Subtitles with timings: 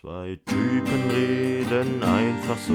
[0.00, 2.74] Zwei Typen reden einfach so,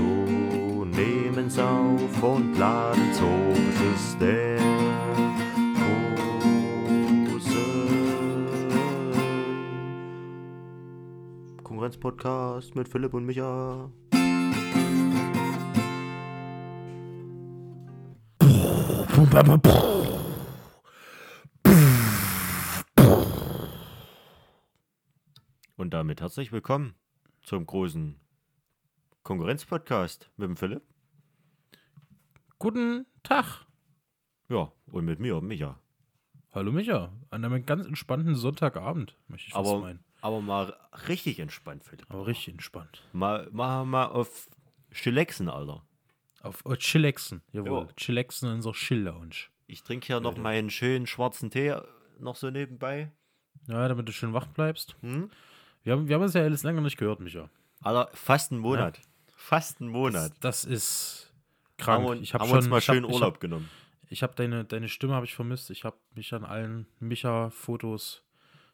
[0.86, 3.58] nehmen's auf und laden's hoch.
[3.58, 4.58] Es ist der
[7.36, 7.58] Hosen
[11.62, 13.92] Konkurrenz-Podcast mit Philipp und Micha.
[25.76, 26.96] Und damit herzlich willkommen
[27.44, 28.20] zum großen
[29.24, 30.84] Konkurrenz-Podcast mit dem Philipp.
[32.58, 33.66] Guten Tag.
[34.50, 35.80] Ja, und mit mir, Micha.
[36.52, 37.14] Hallo Micha.
[37.30, 40.04] An einem ganz entspannten Sonntagabend, möchte ich Aber, meinen.
[40.22, 40.76] aber mal
[41.08, 42.06] richtig entspannt, Philipp.
[42.10, 43.04] Aber richtig entspannt.
[43.14, 44.50] Mal, mal, mal auf
[44.92, 45.86] Chillaxen, Alter.
[46.42, 47.42] Auf oh, Chillaxen.
[47.52, 47.84] Jawohl.
[47.84, 47.88] Jo.
[47.96, 49.50] Chillaxen in unserer Chill-Lounge.
[49.68, 51.76] Ich trinke hier noch meinen schönen schwarzen Tee
[52.20, 53.12] noch so nebenbei.
[53.68, 54.96] Ja, damit du schön wach bleibst.
[55.02, 55.30] Hm?
[55.84, 57.50] Wir haben, wir haben uns ja alles lange nicht gehört, Micha.
[57.82, 59.00] Alter, fast einen Monat.
[59.36, 60.34] Fast einen Monat.
[60.42, 61.32] Das ist
[61.82, 62.06] Haben krank.
[62.18, 63.70] wir, ich habe haben schon uns mal ich hab- schön ich Urlaub Hab, genommen.
[64.10, 65.70] ich habe deine, deine Stimme habe ich vermisst.
[65.70, 68.24] Ich habe mich an allen Micha-Fotos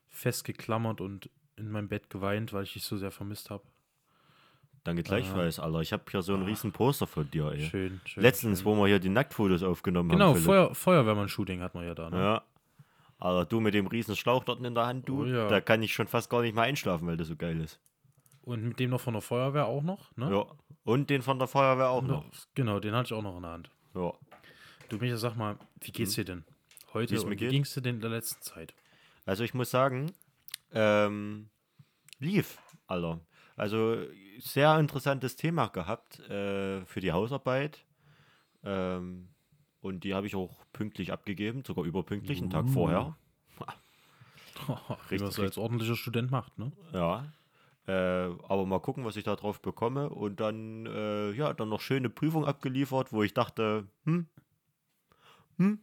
[0.07, 3.63] festgeklammert und in meinem Bett geweint, weil ich dich so sehr vermisst habe.
[4.83, 5.81] Danke gleichfalls, Alter.
[5.81, 7.61] Ich habe hier so einen riesen Poster von dir, ey.
[7.69, 8.21] Schön, schön.
[8.21, 8.65] Letztens, schön.
[8.65, 10.33] wo wir hier die Nacktfotos aufgenommen Genau, haben.
[10.35, 10.45] Philipp.
[10.45, 12.09] Feuer, Feuerwehrmann-Shooting hat man ja da.
[12.09, 12.17] Ne?
[12.17, 12.43] Ja.
[13.17, 15.47] Aber du mit dem riesen Schlauch dort in der Hand, du, Oh ja.
[15.47, 17.79] da kann ich schon fast gar nicht mehr einschlafen, weil das so geil ist.
[18.41, 20.29] Und mit dem noch von der Feuerwehr auch noch, ne?
[20.31, 20.45] Ja.
[20.83, 22.25] Und den von der Feuerwehr auch noch.
[22.53, 23.71] Genau, den hatte ich auch noch in der Hand.
[23.95, 24.13] Ja.
[24.89, 26.43] Du Micha, sag mal, wie geht's dir denn
[26.93, 27.49] heute und mir wie geht?
[27.51, 28.75] ging's dir denn in der letzten Zeit?
[29.25, 30.11] Also ich muss sagen,
[30.73, 31.49] ähm,
[32.19, 33.19] lief, Alter.
[33.55, 33.97] Also
[34.39, 37.83] sehr interessantes Thema gehabt äh, für die Hausarbeit.
[38.63, 39.29] Ähm,
[39.85, 42.69] und die habe ich auch pünktlich abgegeben, sogar überpünktlich, einen Tag Uh.
[42.69, 43.15] vorher.
[45.09, 46.71] wie man als ordentlicher Student macht, ne?
[46.91, 47.31] Ja.
[47.87, 50.09] Äh, aber mal gucken, was ich da drauf bekomme.
[50.09, 54.27] Und dann, äh, ja, dann noch schöne Prüfung abgeliefert, wo ich dachte, hm,
[55.57, 55.79] hm,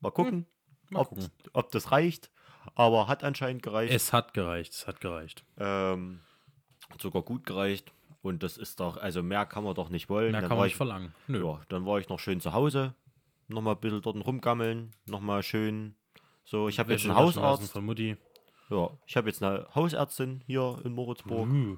[0.00, 0.46] mal gucken,
[0.88, 1.28] Mal ob, gucken.
[1.52, 2.30] ob das reicht.
[2.74, 3.92] Aber hat anscheinend gereicht.
[3.92, 5.44] Es hat gereicht, es hat gereicht.
[5.58, 6.20] Ähm,
[6.88, 7.92] hat sogar gut gereicht.
[8.22, 10.32] Und das ist doch, also mehr kann man doch nicht wollen.
[10.32, 11.14] Mehr dann kann man ich, nicht verlangen.
[11.26, 11.44] Nö.
[11.44, 12.94] ja, dann war ich noch schön zu Hause.
[13.48, 14.92] Nochmal ein bisschen dort rumgammeln.
[15.06, 15.94] Nochmal schön.
[16.44, 17.72] So, ich habe jetzt einen Hausarzt.
[17.72, 18.16] Von Mutti.
[18.70, 21.48] Ja, ich habe jetzt eine Hausärztin hier in Moritzburg.
[21.48, 21.76] Uh,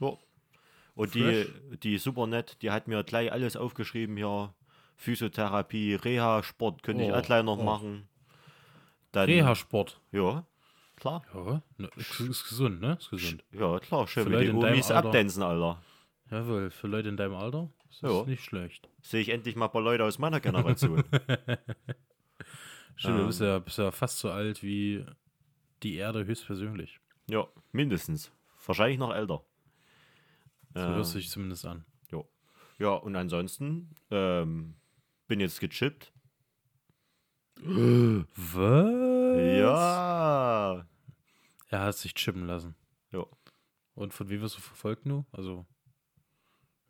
[0.00, 0.16] Ja.
[0.94, 1.46] Und die,
[1.84, 4.52] die super nett, die hat mir gleich alles aufgeschrieben hier.
[4.96, 7.62] Physiotherapie, Reha, Sport könnte ich Oh, auch gleich noch oh.
[7.62, 8.08] machen.
[9.12, 10.00] Dann, Reha-Sport.
[10.10, 10.44] Ja,
[10.96, 11.22] klar.
[11.32, 12.96] Ja, ne, ist, ist gesund, ne?
[13.00, 13.44] Ist gesund.
[13.52, 15.80] Ja, klar, schön Für mit Leute den Omis abdancen, Alter.
[16.32, 18.24] Jawohl, für Leute in deinem Alter ist das Ja.
[18.24, 18.88] nicht schlecht.
[19.02, 21.02] Sehe ich endlich mal ein paar Leute aus meiner Generation.
[22.96, 23.46] Stimmt, du bist Ähm.
[23.46, 25.04] ja, bist ja fast so alt wie
[25.82, 27.00] die Erde höchstpersönlich.
[27.28, 28.32] ja, mindestens.
[28.66, 29.44] Wahrscheinlich noch älter.
[30.74, 31.84] So Äh, hört sich zumindest an.
[32.80, 34.76] ja, und ansonsten ähm,
[35.26, 36.12] bin jetzt gechippt.
[37.64, 39.58] Was?
[39.58, 40.86] Ja.
[41.70, 42.74] Er hat sich chippen lassen.
[43.12, 43.24] Ja.
[43.94, 45.26] Und von wem wirst du verfolgt nur?
[45.32, 45.66] Also,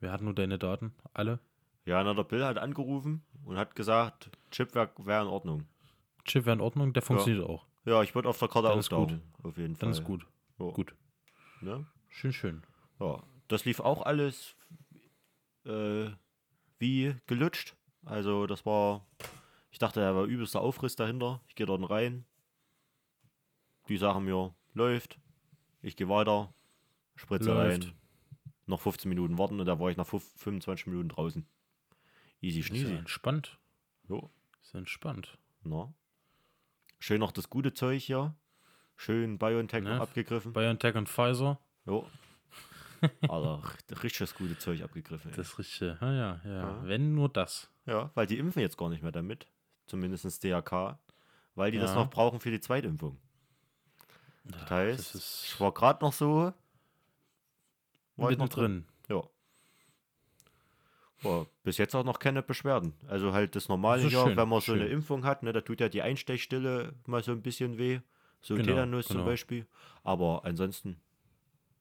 [0.00, 0.94] wer hat nur deine Daten?
[1.12, 1.40] Alle?
[1.84, 5.64] Ja, na, der Bill hat angerufen und hat gesagt, Chip wäre wär in Ordnung.
[6.24, 7.66] Chip wäre in Ordnung, der funktioniert auch.
[7.84, 9.22] Ja, ich würde auf der Karte auftauchen.
[9.42, 9.80] Auf jeden Fall.
[9.86, 10.26] Dann ist gut.
[10.58, 10.66] Ja.
[10.70, 10.94] Gut.
[11.62, 11.86] Ne?
[12.08, 12.62] Schön, schön.
[13.00, 14.54] Ja, das lief auch alles
[15.64, 16.10] äh,
[16.78, 17.74] wie gelutscht.
[18.04, 19.06] Also das war,
[19.70, 21.40] ich dachte, da war übelster Aufriss dahinter.
[21.48, 22.24] Ich gehe dort rein.
[23.88, 25.18] Die sagen mir, läuft.
[25.80, 26.52] Ich gehe weiter,
[27.16, 27.84] spritze Läuft.
[27.84, 27.92] rein.
[28.68, 31.46] Noch 15 Minuten warten und da war ich nach fünf- 25 Minuten draußen.
[32.40, 32.94] Easy Ist ja schneezy.
[32.94, 33.58] entspannt.
[34.08, 34.30] Jo,
[34.62, 35.38] Ist ja entspannt.
[35.64, 35.92] na.
[37.00, 38.34] Schön noch das gute Zeug hier.
[38.96, 40.00] Schön BioNTech Ne?
[40.00, 40.52] abgegriffen.
[40.52, 41.58] BioNTech und Pfizer.
[41.86, 42.06] Jo.
[43.28, 43.62] Alter,
[44.02, 45.30] richtig das gute Zeug abgegriffen.
[45.30, 45.36] ey.
[45.36, 45.96] Das richtige.
[46.00, 46.80] Ja, ja, Ja.
[46.86, 47.70] Wenn nur das.
[47.86, 49.46] Ja, weil die impfen jetzt gar nicht mehr damit.
[49.86, 50.98] Zumindest DRK.
[51.54, 51.96] Weil die das Ja.
[51.96, 53.18] noch brauchen für die Zweitimpfung.
[54.44, 56.52] Das heißt, Das ich war gerade noch so.
[58.18, 58.84] War ich noch mittendrin.
[59.08, 59.22] Ja.
[61.22, 62.94] War bis jetzt auch noch keine Beschwerden.
[63.08, 64.92] Also halt das normale Das ist ja, schön, wenn man so eine schön.
[64.92, 68.00] Impfung hat, ne, da tut ja die Einstechstelle mal so ein bisschen weh.
[68.40, 69.26] So Genau, Tetanus zum genau.
[69.28, 69.66] Beispiel.
[70.04, 71.00] Aber ansonsten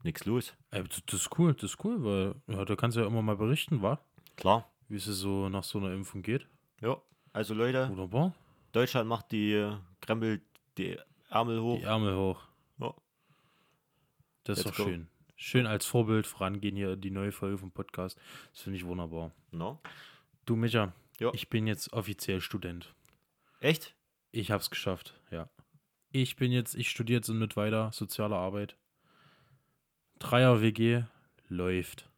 [0.04, 0.56] nichts los.
[0.72, 3.22] Ey, das das ist cool, das ist cool, weil ja, da kannst du ja immer
[3.22, 4.00] mal berichten, wa?
[4.38, 4.68] Klar.
[4.90, 6.48] Wie es so nach so einer Impfung geht.
[6.81, 6.98] Ja.
[7.33, 8.33] Also Leute, Wunderbar.
[8.72, 10.42] Deutschland macht die Krempel
[10.78, 10.98] die
[11.30, 11.78] Ärmel hoch.
[11.78, 12.42] Die Ärmel hoch.
[12.80, 12.94] Ja.
[14.45, 14.90] Das ist Let's doch go.
[14.90, 15.07] schön.
[15.39, 18.19] Schön als Vorbild vorangehen hier die neue Folge vom Podcast.
[18.54, 19.31] Das finde ich wunderbar.
[19.51, 19.80] No?
[20.45, 21.31] Du, Micha, Ja.
[21.34, 22.94] ich bin jetzt offiziell Student.
[23.60, 23.95] Echt?
[24.31, 25.48] Ich habe es geschafft, ja.
[26.12, 28.78] Ich bin jetzt, ich studiere jetzt mit weiter soziale Arbeit.
[30.19, 31.04] Dreier-WG
[31.50, 32.10] läuft.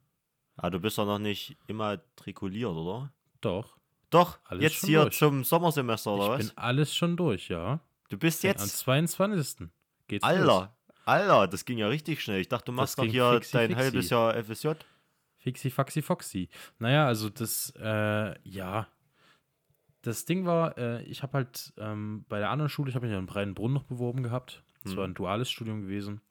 [0.55, 3.11] Ah, du bist doch noch nicht immatrikuliert, oder?
[3.41, 3.77] Doch.
[4.09, 5.17] Doch, Alles jetzt hier durch.
[5.17, 6.47] zum Sommersemester, oder ich was?
[6.47, 7.79] bin alles schon durch, ja.
[8.09, 8.77] Du bist Am jetzt.
[8.79, 9.67] 22.
[10.07, 10.67] geht's los.
[11.09, 12.39] Alter, das ging ja richtig schnell.
[12.41, 13.81] Ich dachte, du machst doch ging hier fixi dein fixi.
[13.83, 14.69] halbes Jahr FSJ.
[15.37, 16.49] Fixi, faxi, foxy.
[16.79, 18.87] Naja, also das, äh, ja.
[20.01, 23.13] Das Ding war, äh, ich habe halt ähm, bei der anderen Schule, ich habe mich
[23.13, 24.63] ja in Breitenbrunn noch beworben gehabt.
[24.83, 24.97] Das Hm.
[24.97, 26.21] war ein duales Studium gewesen.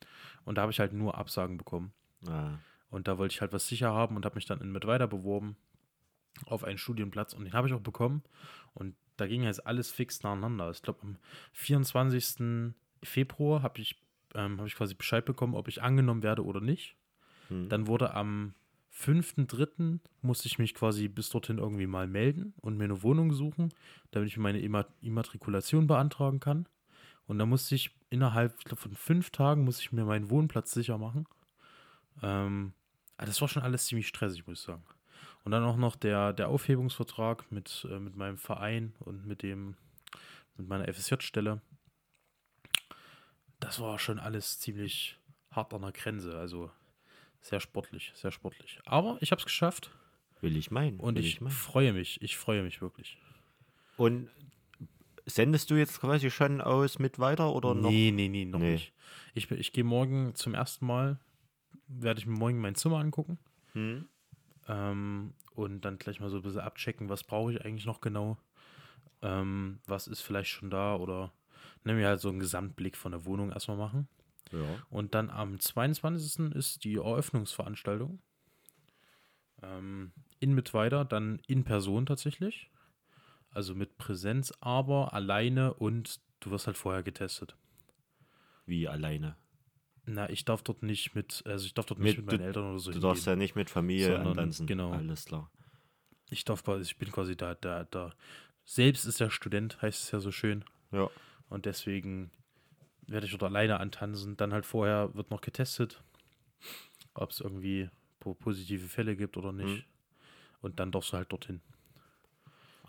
[0.44, 1.92] Und da habe ich halt nur Absagen bekommen.
[2.26, 2.58] Ah,
[2.90, 5.06] Und da wollte ich halt was sicher haben und habe mich dann in mit weiter
[5.06, 5.56] beworben
[6.46, 7.34] auf einen Studienplatz.
[7.34, 8.22] Und den habe ich auch bekommen.
[8.72, 10.70] Und da ging jetzt alles fix nacheinander.
[10.70, 11.16] Ich glaube, am
[11.52, 12.72] 24.
[13.02, 14.00] Februar habe ich,
[14.38, 16.96] ähm, hab ich quasi Bescheid bekommen, ob ich angenommen werde oder nicht.
[17.48, 17.68] hm.
[17.68, 18.54] Dann wurde am
[18.94, 19.98] 5.3.
[20.22, 23.72] musste ich mich quasi bis dorthin irgendwie mal melden und mir eine Wohnung suchen,
[24.12, 26.66] damit ich meine Imma Immatrikulation beantragen kann.
[27.26, 30.72] Und dann musste ich innerhalb ich glaub, von fünf Tagen muss ich mir meinen Wohnplatz
[30.72, 31.26] sicher machen.
[32.22, 32.72] Ähm,
[33.16, 34.84] aber das war schon alles ziemlich stressig, muss ich sagen.
[35.44, 39.76] Und dann auch noch der, der Aufhebungsvertrag mit, äh, mit meinem Verein und mit dem
[40.56, 41.60] mit meiner FSJ-Stelle.
[43.60, 45.18] Das war schon alles ziemlich
[45.50, 46.38] hart an der Grenze.
[46.38, 46.70] Also
[47.40, 48.78] sehr sportlich, sehr sportlich.
[48.84, 49.90] Aber ich habe es geschafft
[50.40, 51.00] Will ich meinen.
[51.00, 51.50] und will ich meinen.
[51.52, 52.22] freue mich.
[52.22, 53.18] Ich freue mich wirklich.
[53.96, 54.30] Und
[55.26, 57.90] sendest du jetzt quasi schon aus mit weiter oder noch?
[57.90, 58.72] Nee, nee, nee, noch Nee.
[58.72, 58.92] nicht.
[59.34, 61.18] Ich, ich gehe morgen zum ersten Mal,
[61.88, 63.38] werde ich mir morgen mein Zimmer angucken
[63.72, 64.08] Hm?
[64.68, 68.38] ähm, und dann gleich mal so ein bisschen abchecken, was brauche ich eigentlich noch genau.
[69.20, 71.32] Ähm, was ist vielleicht schon da oder
[71.88, 74.08] ne, mir halt so einen Gesamtblick von der Wohnung erstmal machen.
[74.52, 74.64] Ja.
[74.90, 76.54] Und dann am 22.
[76.54, 78.20] ist die Eröffnungsveranstaltung.
[79.62, 82.70] Ähm, in mit weiter, dann in Person tatsächlich.
[83.50, 87.56] Also mit Präsenz, aber alleine und du wirst halt vorher getestet.
[88.66, 89.36] Wie alleine.
[90.06, 92.44] Na, ich darf dort nicht mit, also ich darf dort Mit- nicht mit meinen du-
[92.44, 93.38] Eltern oder so Du darfst hingehen.
[93.40, 94.66] ja nicht mit Familie Sondern- antanzen.
[94.66, 94.92] genau.
[94.92, 95.50] Alles klar.
[96.30, 98.12] Ich darf quasi, ich bin quasi da, da, da.
[98.64, 100.64] Selbst ist der Student, heißt es ja so schön.
[100.92, 101.10] Ja.
[101.48, 102.30] Und deswegen
[103.06, 104.36] werde ich dort alleine antanzen.
[104.36, 106.02] Dann halt vorher wird noch getestet,
[107.14, 107.88] ob es irgendwie
[108.20, 109.78] po- positive Fälle gibt oder nicht.
[109.78, 109.84] Mhm.
[110.60, 111.60] Und dann darfst du halt dorthin.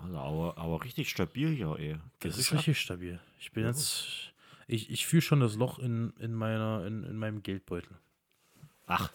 [0.01, 1.97] Also, aber, aber richtig stabil hier, ey.
[2.19, 2.59] Das ist ab.
[2.59, 3.19] richtig stabil.
[3.39, 3.69] Ich bin Ja.
[3.69, 4.33] jetzt.
[4.67, 7.97] Ich, ich fühle schon das Loch in, in, meiner, in, in meinem Geldbeutel.
[8.85, 9.11] Ach,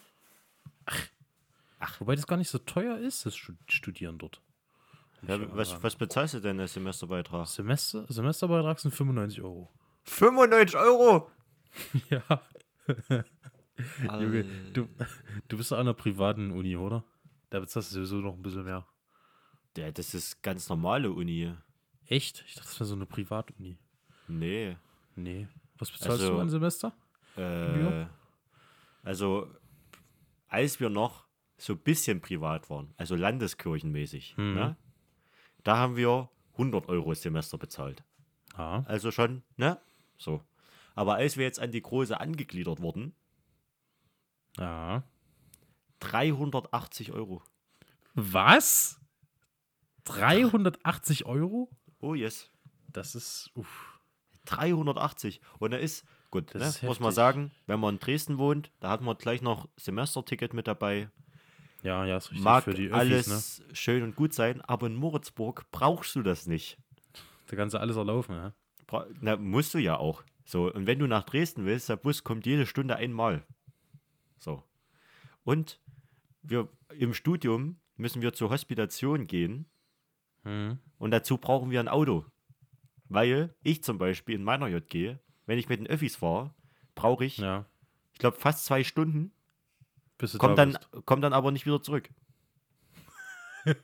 [2.00, 4.40] Wobei das gar nicht so teuer ist, das Stu- Studieren dort.
[5.28, 7.46] Ja, was, was bezahlst du denn als Semesterbeitrag?
[7.46, 9.70] Semester, Semesterbeitrag sind 95 Euro.
[10.04, 11.30] 95 Euro!
[12.10, 12.22] Ja.
[14.20, 14.88] Junge, du,
[15.48, 17.02] du bist doch an einer privaten Uni, oder?
[17.50, 18.86] Da bezahlst du sowieso noch ein bisschen mehr.
[19.76, 21.52] Ja, das ist ganz normale Uni.
[22.06, 22.44] Echt?
[22.46, 23.76] Ich dachte, das wäre so eine Privatuni.
[24.28, 24.76] Nee.
[25.16, 25.48] Nee.
[25.78, 26.92] Was bezahlst Also- du an Semester?
[27.36, 28.10] Äh, Ja.
[29.02, 29.48] Also,
[30.48, 31.26] als wir noch
[31.58, 34.54] so ein bisschen privat waren, also landeskirchenmäßig, Mhm.
[34.54, 34.76] ne,
[35.64, 38.04] da haben wir 100 Euro das Semester bezahlt.
[38.54, 38.82] Ah.
[38.86, 39.80] Also schon, ne?
[40.16, 40.40] So.
[40.94, 43.14] Aber als wir jetzt an die Große angegliedert wurden,
[44.56, 45.02] Ja.
[46.00, 47.42] 380 Euro.
[48.14, 49.00] Was?
[50.04, 51.68] 380 Euro?
[51.98, 52.50] Oh yes.
[52.88, 53.50] Das ist.
[53.54, 53.98] Uff.
[54.44, 55.40] 380.
[55.58, 58.70] Und da ist, gut, Das ne, ist muss man sagen, wenn man in Dresden wohnt,
[58.80, 61.10] da hat man gleich noch Semesterticket mit dabei.
[61.84, 63.74] Ja, ja, ist richtig Mag für die Öffis, alles ne?
[63.74, 66.78] schön und gut sein, aber in Moritzburg brauchst du das nicht.
[67.46, 68.52] Da kannst du alles erlaufen, ja.
[69.20, 70.24] Na, musst du ja auch.
[70.46, 73.44] So, und wenn du nach Dresden willst, der Bus kommt jede Stunde einmal.
[74.38, 74.62] So.
[75.44, 75.80] Und
[76.42, 79.66] wir im Studium müssen wir zur Hospitation gehen
[80.44, 80.78] Mhm.
[80.98, 82.26] und dazu brauchen wir ein Auto.
[83.08, 86.54] Weil ich zum Beispiel in meiner JG, wenn ich mit den Öffis fahre,
[86.94, 87.66] brauche ich, Ja.
[88.12, 89.32] ich glaube, fast zwei Stunden,
[90.18, 91.06] Bis du komm da dann, bist.
[91.06, 92.08] komm dann aber nicht wieder zurück.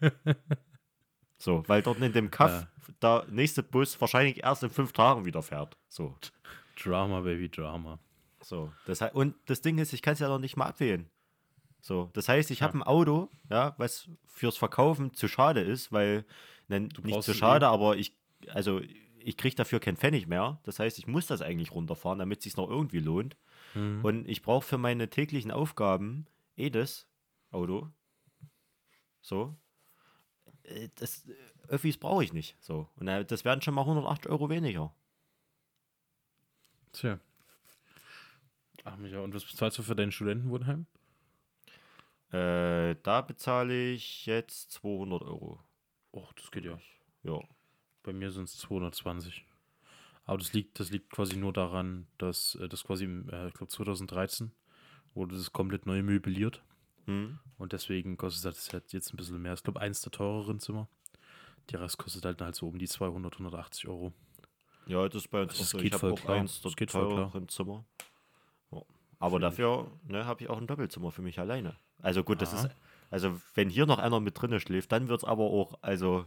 [1.39, 2.67] so, weil dort in dem Kaff
[3.03, 5.77] der nächste Bus wahrscheinlich erst in fünf Tagen wieder fährt.
[5.89, 6.15] So.
[6.83, 7.99] Drama, Baby, Drama.
[8.43, 11.09] So, das, und das Ding ist, ich kann es ja noch nicht mal abwählen.
[11.83, 12.67] So, das heißt, ich Ja.
[12.67, 16.25] habe ein Auto, ja, was fürs Verkaufen zu schade ist, weil,
[16.69, 17.69] ne, nicht zu schade, eh.
[17.69, 18.15] aber ich,
[18.49, 18.81] also
[19.19, 20.59] ich kriege dafür keinen Pfennig mehr.
[20.65, 23.37] Das heißt, ich muss das eigentlich runterfahren, damit es sich noch irgendwie lohnt.
[23.75, 24.05] Mhm.
[24.05, 27.07] Und ich brauche für meine täglichen Aufgaben eh das
[27.50, 27.91] Auto.
[29.21, 29.57] So.
[30.62, 31.35] Äh, Das äh,
[31.69, 32.57] Öffis brauche ich nicht.
[32.61, 32.89] So.
[32.97, 34.95] Und äh, das werden schon mal 108 Euro weniger.
[36.93, 37.21] Tja.
[38.85, 40.87] Ach, Micha, und was bezahlst du für dein Studentenwohnheim?
[42.33, 45.62] Äh, da bezahle ich jetzt 200 Euro.
[46.12, 46.79] Och, das geht ja.
[47.23, 47.41] Ja.
[48.03, 49.45] Bei mir sind es 220.
[50.31, 53.55] Aber das liegt, das liegt quasi nur daran, dass äh, das quasi, im, äh, ich
[53.55, 54.53] glaube 2013
[55.13, 56.63] wurde das komplett neu möbliert.
[57.07, 57.41] Hm.
[57.59, 59.55] Und deswegen kostet das halt jetzt ein bisschen mehr.
[59.55, 60.87] Ich glaube, eins der teureren Zimmer.
[61.71, 64.13] Der Rest kostet halt, halt so um die 200, 180 Euro.
[64.87, 65.79] Ja, das ist bei uns Das auch so.
[65.79, 66.37] geht Ich habe voll auch klar.
[66.37, 67.85] eins der teureren Zimmer.
[68.71, 68.83] Ja.
[69.19, 69.43] Aber ich.
[69.43, 71.77] dafür ne, habe ich auch ein Doppelzimmer für mich alleine.
[71.99, 72.69] Also gut, das ist,
[73.11, 76.25] also wenn hier noch einer mit drinne schläft, dann wird es aber auch, also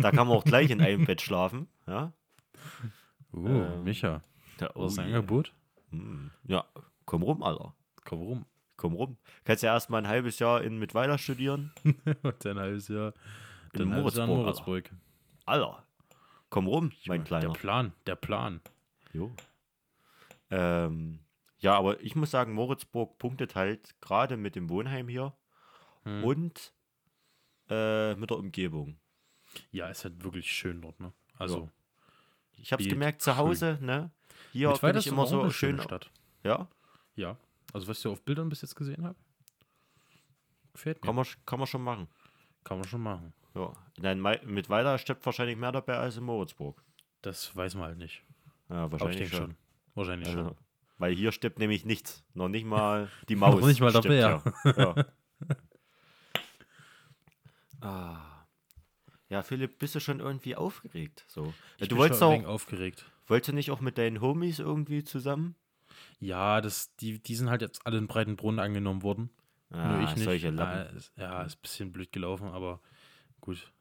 [0.00, 1.66] da kann man auch gleich in einem Bett schlafen.
[1.86, 2.12] Ja,
[3.32, 4.22] Uh, Ähm, Micha,
[4.58, 5.18] Da- was ist ein yeah.
[5.18, 5.54] Angebot?
[5.90, 6.30] Hm.
[6.46, 6.64] ja
[7.04, 7.74] komm rum, Alter.
[8.04, 8.46] Komm rum.
[8.76, 9.16] Komm rum.
[9.44, 11.72] Kannst ja erstmal ein halbes Jahr in Mittweida studieren.
[12.22, 13.12] Und dann ein halbes Jahr.
[13.74, 14.90] In ein Moritzburg, Moritzburg.
[15.44, 15.84] Alter,
[16.48, 17.52] komm rum, mein Der Kleiner.
[17.52, 18.60] Plan, der Plan.
[19.12, 19.30] Jo.
[20.50, 21.20] Ähm,
[21.58, 25.34] ja, aber ich muss sagen, Moritzburg punktet halt gerade mit dem Wohnheim hier
[26.04, 26.24] Hm.
[26.24, 26.72] und
[27.68, 28.98] äh, mit der Umgebung.
[29.70, 31.12] Ja, ist halt wirklich schön dort, ne?
[31.36, 31.68] Also,
[32.62, 33.38] Ich habe es gemerkt zu schön.
[33.38, 34.10] Hause, ne?
[34.52, 35.70] Hier bin ich ist immer so eine schön.
[35.76, 36.10] schöne Stadt.
[36.44, 36.68] Ja,
[37.16, 37.36] Ja.
[37.72, 39.14] Also, was ich so auf Bildern bis jetzt gesehen habe,
[40.72, 41.06] gefällt mir.
[41.06, 42.08] kann man, kann man schon machen.
[42.64, 43.32] Kann man schon machen.
[43.54, 43.72] Ja.
[43.98, 46.82] Nein, mit weiter steppt wahrscheinlich mehr dabei als in Moritzburg.
[47.22, 48.24] Das weiß man halt nicht.
[48.68, 49.38] Ja, wahrscheinlich schon.
[49.38, 49.56] schon.
[49.94, 50.56] Wahrscheinlich Also, schon.
[50.98, 52.24] weil hier steppt nämlich nichts.
[52.34, 53.60] Noch nicht mal die Maus.
[53.60, 54.74] Noch nicht mal der steppt hier.
[54.76, 55.04] Ja.
[57.88, 58.29] ah.
[59.30, 61.24] Ja, Philipp, bist du schon irgendwie aufgeregt?
[61.28, 61.54] So.
[61.78, 63.06] Ich du bin wolltest schon auch, aufgeregt.
[63.28, 65.54] wolltest du nicht auch mit deinen Homies irgendwie zusammen?
[66.18, 69.30] Ja, das, die, die sind halt jetzt alle in Breitenbrunn angenommen worden.
[69.70, 70.22] Nur ich nicht.
[70.22, 70.96] Ah, solche ja, Lappen.
[70.96, 72.80] ist, ja, ist ein bisschen blöd gelaufen, aber
[73.40, 73.72] gut.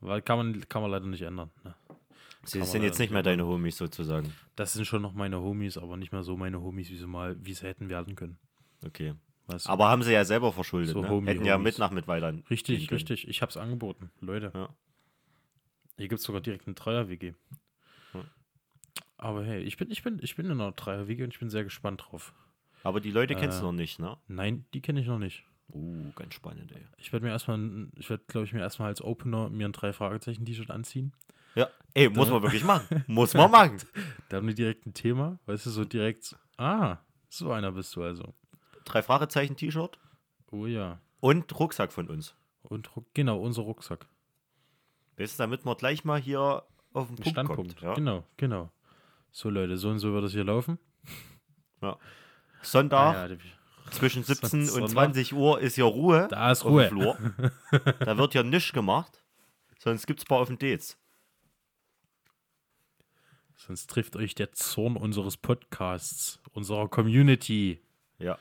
[0.00, 1.50] Weil kann man, kann man leider nicht ändern.
[1.62, 1.74] Ne?
[2.44, 4.32] Sie sind jetzt nicht mehr deine Homies sozusagen.
[4.56, 7.36] Das sind schon noch meine Homies, aber nicht mehr so meine Homies, wie sie mal,
[7.44, 8.38] wie sie hätten werden können.
[8.84, 9.14] Okay.
[9.48, 9.70] Du?
[9.70, 11.08] Aber haben sie ja selber verschuldet, So ne?
[11.08, 11.64] Homie- Hätten ja Homies.
[11.74, 12.32] mit nach mit weiter.
[12.32, 13.26] gehen richtig, richtig.
[13.28, 14.10] Ich hab's angeboten.
[14.20, 14.50] Leute.
[14.54, 14.68] Ja.
[15.96, 17.34] Hier gibt's sogar direkt eine Dreier-WG.
[18.14, 18.24] Ja.
[19.16, 21.64] Aber hey, ich bin, ich bin, ich bin in einer Dreier-WG und ich bin sehr
[21.64, 22.34] gespannt drauf.
[22.84, 23.60] Aber die Leute kennst Äh.
[23.62, 24.16] du noch nicht, ne?
[24.28, 25.44] Nein, die kenne ich noch nicht.
[25.70, 26.86] Uh, ganz spannend, ey.
[26.96, 29.92] Ich werde mir erstmal, ich werde, glaube ich, mir erstmal als Opener mir ein drei
[29.92, 31.12] Fragezeichen T-Shirt anziehen.
[31.54, 33.02] Ja, ey, muss man wirklich machen.
[33.06, 33.78] Muss man machen.
[34.28, 38.02] Da haben wir direkt ein Thema, weißt du, so direkt, ah, so einer bist du
[38.04, 38.32] also.
[38.88, 39.98] Drei Fragezeichen T-Shirt
[40.50, 40.98] Oh ja.
[41.20, 42.34] und Rucksack von uns.
[42.62, 44.06] Und genau, unser Rucksack.
[45.18, 46.62] Weißt du, damit man gleich mal hier
[46.94, 47.76] auf den Punkt Standpunkt.
[47.76, 47.80] kommt.
[47.82, 47.94] Ja?
[47.94, 48.70] Genau, genau.
[49.30, 50.78] So Leute, so und so wird es hier laufen.
[52.62, 53.36] Sonntag Ah ja,
[53.90, 54.90] zwischen 17 und Sonntag.
[54.90, 56.26] 20 Uhr ist hier Ruhe.
[56.30, 56.88] Da ist auf Ruhe.
[56.88, 57.18] dem Flur.
[58.00, 59.22] da wird ja nichts gemacht.
[59.78, 60.96] Sonst gibt's paar auf den Dates.
[63.54, 67.82] Sonst trifft euch der Zorn unseres Podcasts, unserer Community.
[68.18, 68.38] Ja.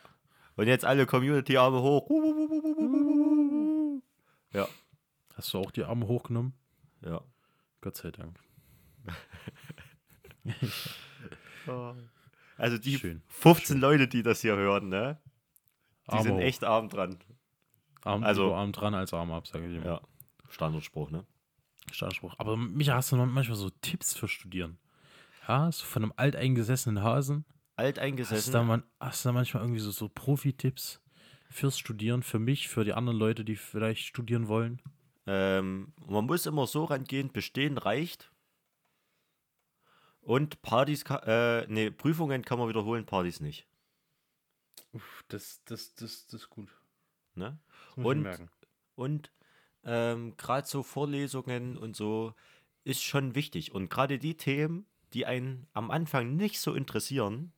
[0.58, 2.10] Und jetzt alle Community-Arme hoch.
[4.54, 4.68] Ja.
[5.36, 6.54] Hast du auch die Arme hochgenommen?
[7.02, 7.22] Ja.
[7.82, 8.40] Gott sei Dank.
[12.58, 15.20] Also die Schön, 15 Leute, die das hier hören, ne?
[16.08, 16.40] Die Arme sind hoch.
[16.40, 17.18] echt arm dran.
[18.04, 19.86] Arm, also- Arm dran als Arm ab, sage ich immer.
[19.86, 20.02] Ja.
[20.50, 21.26] Standardspruch, ne?
[21.92, 22.34] Standspruch.
[22.38, 24.80] Aber Micha, hast du manchmal so Tipps für Studieren?
[25.48, 27.46] Ja, so von einem alteingesessenen Hasen?
[27.78, 28.52] Hast Alteingesessen.
[28.52, 31.00] du da, man, hast du da manchmal irgendwie so, so Profi-Tipps
[31.52, 34.82] fürs Studieren, für mich, für die anderen Leute, die vielleicht studieren wollen?
[35.28, 38.32] Ähm, man muss immer so rangehen, bestehen reicht.
[40.22, 43.68] Und Partys, äh, nee, Prüfungen kann man wiederholen, Partys nicht.
[44.92, 46.70] Uff, das, das, das, das ist gut.
[47.36, 47.60] Ne?
[47.90, 48.50] Das muss Und- ich merken.
[48.96, 49.32] Und
[49.84, 52.34] ähm, gerade so Vorlesungen und so
[52.84, 53.72] ist schon wichtig.
[53.74, 57.54] Und gerade die Themen, die einen am Anfang nicht so interessieren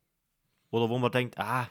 [0.72, 1.70] oder wo man denkt, ah,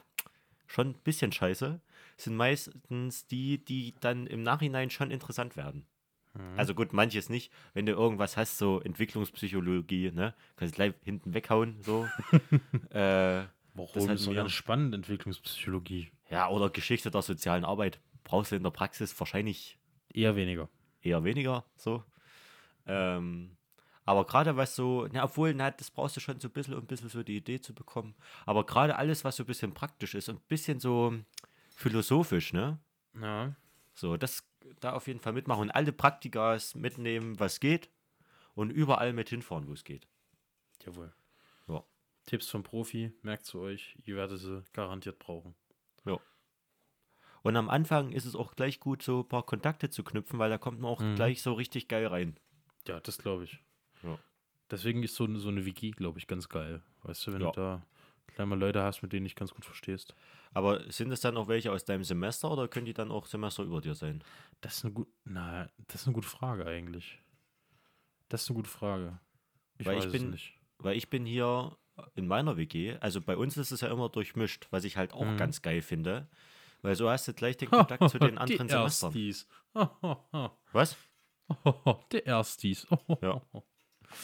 [0.67, 1.79] schon ein bisschen scheiße,
[2.17, 5.85] sind meistens die, die dann im Nachhinein schon interessant werden.
[6.33, 6.59] Mhm.
[6.59, 7.51] Also gut, manches nicht.
[7.73, 12.07] Wenn du irgendwas hast, so Entwicklungspsychologie, ne, kannst du gleich hinten weghauen, so.
[12.91, 16.09] äh, Warum halt ist mir- ganz spannend, Entwicklungspsychologie?
[16.29, 17.99] ja, oder Geschichte der sozialen Arbeit.
[18.23, 19.79] Brauchst du in der Praxis wahrscheinlich
[20.13, 20.69] Eher weniger.
[21.01, 22.03] eher weniger so.
[22.85, 23.55] Ähm,
[24.09, 26.81] aber gerade was so, na, obwohl, na, das brauchst du schon so ein bisschen, um
[26.81, 28.15] ein bisschen so die Idee zu bekommen.
[28.45, 31.13] Aber gerade alles, was so ein bisschen praktisch ist und ein bisschen so
[31.75, 32.79] philosophisch, ne?
[33.13, 33.55] Ja.
[33.93, 34.49] So, das
[34.79, 37.89] da auf jeden Fall mitmachen und alle Praktikas mitnehmen, was geht
[38.55, 40.07] und überall mit hinfahren, wo es geht.
[40.85, 41.13] Jawohl.
[41.67, 41.83] Ja.
[42.25, 45.55] Tipps vom Profi, merkt zu euch, ihr werdet sie garantiert brauchen.
[47.41, 50.49] Und am Anfang ist es auch gleich gut, so ein paar Kontakte zu knüpfen, weil
[50.49, 51.15] da kommt man auch Mhm.
[51.15, 52.37] gleich so richtig geil rein.
[52.85, 53.59] Ja, das glaube ich.
[54.03, 54.17] Ja.
[54.71, 56.81] Deswegen ist so, eine- so eine WG, glaube ich, ganz geil.
[57.03, 57.51] Weißt du, wenn Ja.
[57.51, 57.81] du
[58.35, 60.15] da mal Leute hast, mit denen ich ganz gut verstehst.
[60.53, 63.63] Aber sind es dann auch welche aus deinem Semester oder können die dann auch Semester
[63.63, 64.23] über dir sein?
[64.61, 67.19] Das ist eine gut, na, das ist eine gute Frage eigentlich.
[68.29, 69.19] Das ist eine gute Frage.
[69.77, 70.53] Ich Weil ich weiß bin- es nicht.
[70.77, 71.75] Weil ich bin hier
[72.15, 75.25] in meiner WG, also bei uns ist es ja immer durchmischt, was ich halt auch
[75.25, 75.37] Mhm.
[75.37, 76.27] ganz geil finde.
[76.81, 79.11] Weil so hast du gleich den Kontakt zu den anderen die Semestern.
[79.13, 79.47] Erstis.
[80.71, 80.95] Was?
[82.13, 82.87] Die Erstis.
[83.21, 83.41] Ja.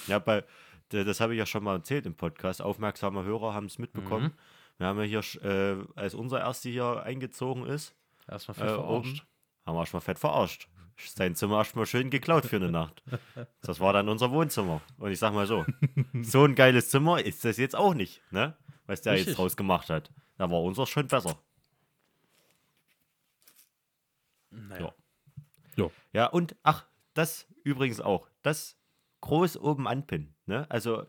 [0.07, 0.43] Ja, bei,
[0.89, 2.61] das habe ich ja schon mal erzählt im Podcast.
[2.61, 4.25] Aufmerksame Hörer haben es mitbekommen.
[4.25, 4.33] Mhm.
[4.77, 7.95] Wir haben ja hier, äh, als unser Erste hier eingezogen ist,
[8.27, 9.25] Erstmal äh, fett oben, verarscht.
[9.65, 10.67] haben wir erstmal fett verarscht.
[10.97, 13.03] Sein Zimmer erstmal schön geklaut für eine Nacht.
[13.61, 14.81] Das war dann unser Wohnzimmer.
[14.97, 15.65] Und ich sag mal so,
[16.21, 18.55] so ein geiles Zimmer ist das jetzt auch nicht, ne?
[18.85, 19.29] Was der Richtig.
[19.29, 20.11] jetzt draus gemacht hat.
[20.37, 21.37] Da war unser schon besser.
[24.51, 24.93] Naja.
[25.75, 25.83] Ja.
[25.85, 25.89] Ja.
[26.13, 28.27] Ja, und ach, das übrigens auch.
[28.43, 28.77] Das
[29.25, 30.33] groß oben anpinnen.
[30.45, 30.69] Ne?
[30.69, 31.05] Also,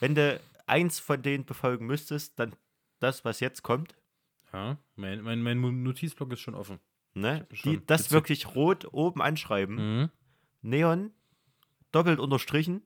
[0.00, 2.54] wenn du eins von denen befolgen müsstest, dann
[3.00, 3.94] das, was jetzt kommt.
[4.52, 4.78] ja.
[4.96, 6.78] Mein, mein, mein Notizblock ist schon offen.
[7.14, 7.46] Ne?
[7.52, 8.12] schon Die, das gezückt.
[8.12, 9.74] wirklich rot oben anschreiben.
[10.00, 10.10] Mhm.
[10.62, 11.12] Neon,
[11.92, 12.82] doppelt unterstrichen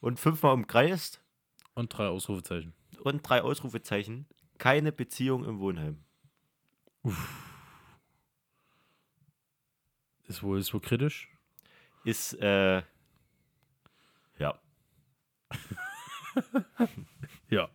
[0.00, 1.22] und fünfmal umkreist
[1.74, 2.72] Und drei Ausrufezeichen.
[3.02, 4.26] und drei Ausrufezeichen.
[4.58, 6.04] Keine Beziehung im Wohnheim.
[10.28, 11.28] Ist wohl, ist wohl kritisch.
[12.04, 12.82] Ist, äh.
[17.50, 17.68] Ja.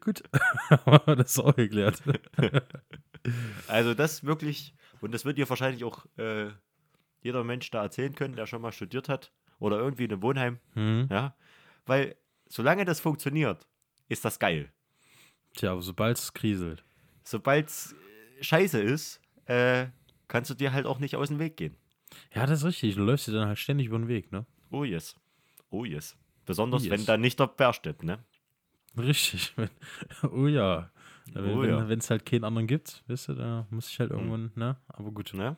[0.00, 0.22] Gut.
[1.06, 2.02] Das auch geklärt.
[3.68, 6.50] Also das wirklich, und das wird dir wahrscheinlich auch äh,
[7.22, 10.58] jeder Mensch da erzählen können, der schon mal studiert hat oder irgendwie in einem Wohnheim,
[10.74, 11.08] Mhm.
[11.10, 11.34] ja,
[11.86, 12.16] weil
[12.50, 13.66] solange das funktioniert,
[14.10, 14.70] ist das geil.
[15.54, 16.84] Tja, aber sobald es kriselt.
[17.22, 17.94] Sobald es
[18.42, 19.86] scheiße ist, äh,
[20.28, 21.78] kannst du dir halt auch nicht aus dem Weg gehen.
[22.34, 22.96] Ja, das ist richtig.
[22.96, 24.44] Du läufst dir dann halt ständig über den Weg, ne?
[24.70, 25.16] Oh yes.
[25.70, 26.14] Oh yes.
[26.46, 26.90] Besonders yes.
[26.92, 28.18] wenn da nicht der Bär steht, ne?
[28.96, 29.54] Richtig.
[30.32, 30.90] oh ja.
[31.34, 31.88] Oh wenn ja.
[31.88, 34.76] es halt keinen anderen gibt, weißt du, da muss ich halt irgendwann, ne?
[34.88, 35.32] Aber gut.
[35.34, 35.56] ne?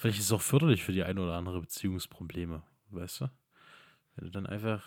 [0.00, 3.30] Vielleicht ist es auch förderlich für die eine oder andere Beziehungsprobleme, weißt du?
[4.16, 4.82] Wenn du dann einfach.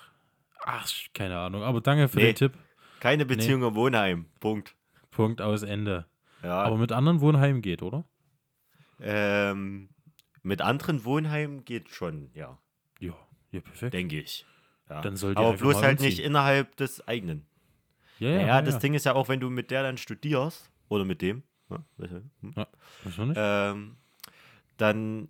[0.66, 1.62] Ach, keine Ahnung.
[1.62, 2.28] Aber danke für Nee.
[2.34, 2.54] den Tipp.
[3.00, 4.26] Keine Beziehung im Wohnheim.
[4.40, 4.76] Punkt.
[5.12, 6.08] Punkt aus Ende.
[6.42, 6.64] Ja.
[6.64, 8.06] Aber mit anderen Wohnheimen geht, oder?
[9.00, 9.90] ähm,
[10.42, 12.58] mit anderen Wohnheimen geht schon, ja,
[13.00, 13.14] Ja,
[13.51, 13.94] ja, perfekt.
[13.94, 14.46] denke ich.
[14.89, 15.01] Ja.
[15.01, 17.46] Dann soll die Aber bloß halt nicht innerhalb des eigenen.
[18.19, 18.79] Ja, Ja, ja, ja, das.
[18.79, 21.77] Ding ist ja auch, wenn du mit der dann studierst, oder mit dem, du,
[22.41, 23.96] hm, ähm,
[24.77, 25.29] dann,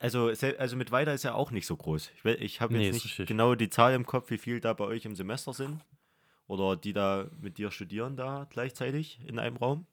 [0.00, 2.10] also, also mit weiter ist ja auch nicht so groß.
[2.16, 3.26] Ich, ich habe Nee, jetzt ist nicht richtig.
[3.26, 5.84] genau die Zahl im Kopf, wie viel da bei euch im Semester sind.
[6.46, 9.86] Oder die da mit dir studieren da gleichzeitig in einem Raum.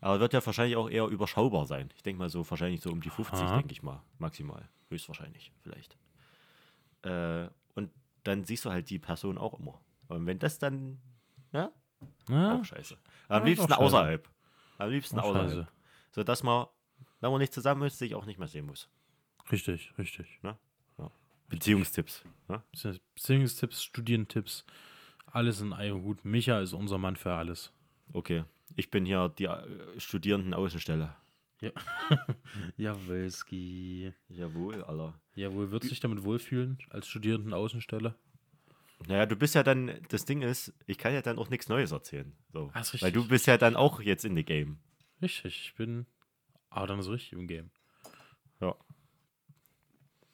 [0.00, 1.90] Aber wird ja wahrscheinlich auch eher überschaubar sein.
[1.96, 3.56] Ich denke mal so, wahrscheinlich so um die 50, Aha.
[3.56, 4.02] denke ich mal.
[4.18, 4.68] Maximal.
[4.88, 5.96] Höchstwahrscheinlich, vielleicht.
[7.02, 7.90] Äh, und
[8.24, 9.80] dann siehst du halt die Person auch immer.
[10.08, 11.00] Und wenn das dann,
[11.52, 11.70] ja,
[12.28, 12.96] Ja, auch scheiße.
[13.28, 14.28] Am Ja, liebsten außerhalb.
[14.78, 15.50] Am liebsten auch außerhalb.
[15.50, 15.68] scheiße.
[16.12, 16.66] Sodass man,
[17.20, 18.88] wenn man nicht zusammen ist, sich auch nicht mehr sehen muss.
[19.50, 20.40] Richtig, richtig.
[21.48, 22.24] Beziehungstipps.
[22.48, 22.60] Ne?
[23.14, 24.64] Beziehungstipps, Studientipps,
[25.26, 26.24] alles in einem Hut.
[26.24, 27.72] Micha ist unser Mann für alles.
[28.12, 28.44] Okay.
[28.74, 31.14] Ich bin hier die äh, Studierenden-Außenstelle.
[31.60, 31.70] Ja.
[32.76, 34.12] Jawelski.
[34.28, 35.18] Jawohl, Alter.
[35.34, 38.14] Jawohl, würdest du dich damit wohlfühlen als Studierenden Außenstelle?
[39.06, 41.92] Naja, du bist ja dann, das Ding ist, ich kann ja dann auch nichts Neues
[41.92, 42.32] erzählen.
[42.52, 42.70] So.
[42.72, 44.78] Ah, Weil du bist ja dann auch jetzt in the game.
[45.20, 46.06] Richtig, ich bin.
[46.70, 47.70] Ah, dann ist richtig im Game.
[48.60, 48.74] Ja.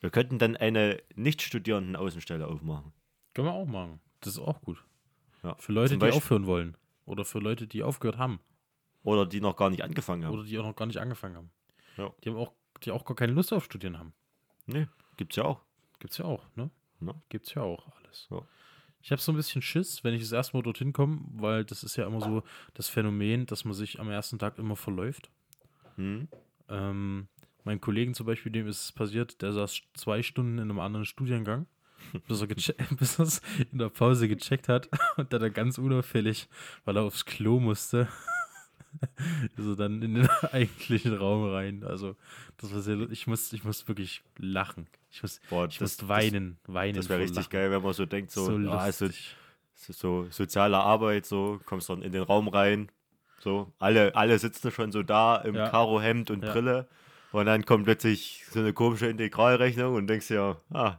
[0.00, 2.92] Wir könnten dann eine Nicht-Studierenden-Außenstelle aufmachen.
[3.34, 4.00] Können wir auch machen.
[4.20, 4.84] Das ist auch gut.
[5.42, 5.54] Ja.
[5.56, 6.76] Für Leute, Zum die Beispiel- aufhören wollen.
[7.04, 8.38] Oder für Leute, die aufgehört haben.
[9.04, 10.34] Oder die noch gar nicht angefangen haben.
[10.34, 11.50] Oder die auch noch gar nicht angefangen haben.
[11.96, 12.12] Ja.
[12.22, 14.12] Die haben auch, die auch gar keine Lust auf Studieren haben.
[14.66, 14.86] Nee,
[15.16, 15.60] gibt's ja auch.
[15.98, 16.70] Gibt's ja auch, ne?
[17.00, 17.14] Ja.
[17.28, 18.28] Gibt's ja auch alles.
[18.30, 18.42] Ja.
[19.02, 21.82] Ich habe so ein bisschen Schiss, wenn ich das erste Mal dorthin komme, weil das
[21.82, 25.30] ist ja immer so das Phänomen, dass man sich am ersten Tag immer verläuft.
[25.96, 26.28] Hm?
[26.68, 27.28] Ähm,
[27.64, 31.04] mein Kollegen zum Beispiel, dem ist es passiert, der saß zwei Stunden in einem anderen
[31.04, 31.66] Studiengang,
[32.28, 32.46] bis er,
[32.96, 36.48] bis er es in der Pause gecheckt hat und dann ganz unauffällig,
[36.84, 38.08] weil er aufs Klo musste,
[39.56, 41.84] ist er dann in den eigentlichen Raum rein.
[41.84, 42.16] Also,
[42.58, 44.86] das war sehr, ich muss, ich muss wirklich lachen.
[45.10, 46.94] Ich muss, Boah, ich muss weinen, weinen.
[46.94, 47.50] Das, das wäre richtig Lachen.
[47.50, 49.36] geil, wenn man so denkt, so, So ja, lustig.
[49.74, 52.90] so, so soziale Arbeit, so, kommst dann in den Raum rein,
[53.40, 55.68] so, alle, alle sitzen schon so da im Ja.
[55.68, 56.52] Karohemd und Ja.
[56.52, 56.88] Brille
[57.32, 60.98] und dann kommt plötzlich so eine komische Integralrechnung und denkst dir, ah,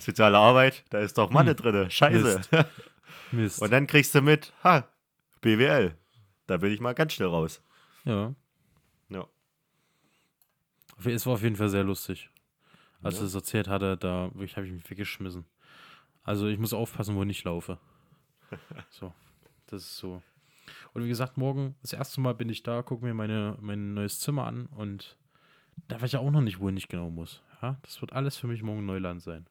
[0.00, 2.36] soziale Arbeit, da ist doch Mathe drin, scheiße.
[2.38, 2.50] Mist.
[3.32, 3.62] Mist.
[3.62, 4.88] Und dann kriegst du mit, ha,
[5.40, 5.94] BWL,
[6.46, 7.62] da bin ich mal ganz schnell raus.
[8.04, 8.34] ja.
[9.08, 9.26] Ja.
[11.04, 12.30] Es war auf jeden Fall sehr lustig.
[13.02, 13.20] Als Ja.
[13.22, 15.44] er es erzählt hatte, da habe ich mich weggeschmissen.
[16.24, 17.78] Also ich muss aufpassen, wo ich nicht laufe.
[18.90, 19.12] so,
[19.66, 20.22] das ist so.
[20.94, 24.18] Und wie gesagt, morgen, das erste Mal bin ich da, gucke mir meine, mein neues
[24.20, 25.16] Zimmer an und
[25.88, 27.42] da weiß ich auch noch nicht, wo ich nicht genau muss.
[27.62, 29.46] Ja, das wird alles für mich morgen Neuland sein.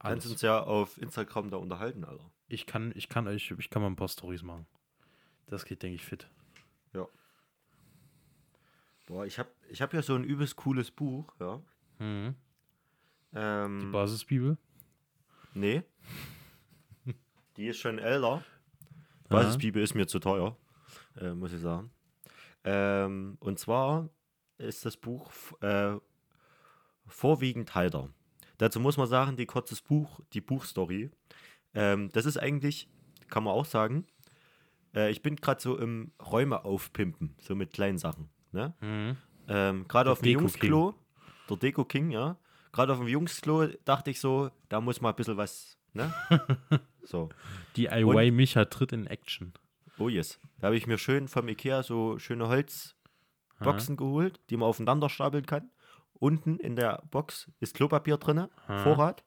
[0.00, 0.32] Kannst Alles.
[0.32, 2.28] uns ja auf Instagram da unterhalten, Alter.
[2.48, 4.66] Ich kann, ich kann euch, ich kann mal ein paar Stories machen.
[5.52, 6.26] Das geht, denke ich, fit.
[9.06, 11.60] Boah, ich hab, ich hab ja so ein übelst cooles Buch, ja.
[11.98, 12.34] Mhm.
[13.32, 14.56] Die Ähm, Basisbibel.
[15.52, 15.82] nee.
[17.56, 18.36] Die ist schon älter.
[18.36, 18.42] Ja.
[19.28, 20.56] Basisbibel ist mir zu teuer,
[21.16, 21.90] äh, muss ich sagen.
[22.64, 24.08] Ähm, und zwar
[24.56, 25.96] ist das Buch äh,
[27.06, 28.08] vorwiegend Halter.
[28.56, 31.10] Dazu muss man sagen, die kurzes Buch, die Buchstory,
[31.74, 32.88] ähm, das ist eigentlich,
[33.28, 34.06] kann man auch sagen,
[34.94, 38.28] äh, ich bin gerade so im Räume aufpimpen, so mit kleinen Sachen.
[38.52, 38.74] Ne?
[38.80, 39.16] Mhm.
[39.48, 40.94] Ähm, Gerade auf dem Deko Jungsklo,
[41.48, 42.36] der Deko King, ja.
[42.72, 46.12] Gerade auf dem Jungsklo dachte ich so, da muss mal ein bisschen was, ne?
[47.04, 47.28] so.
[47.76, 49.52] DIY Micha tritt in Action.
[49.98, 50.40] Oh yes.
[50.58, 55.44] Da habe ich mir schön vom Ikea so schöne Holzboxen geholt, die man aufeinander stapeln
[55.44, 55.70] kann.
[56.14, 59.24] Unten in der Box ist Klopapier drin, Vorrat.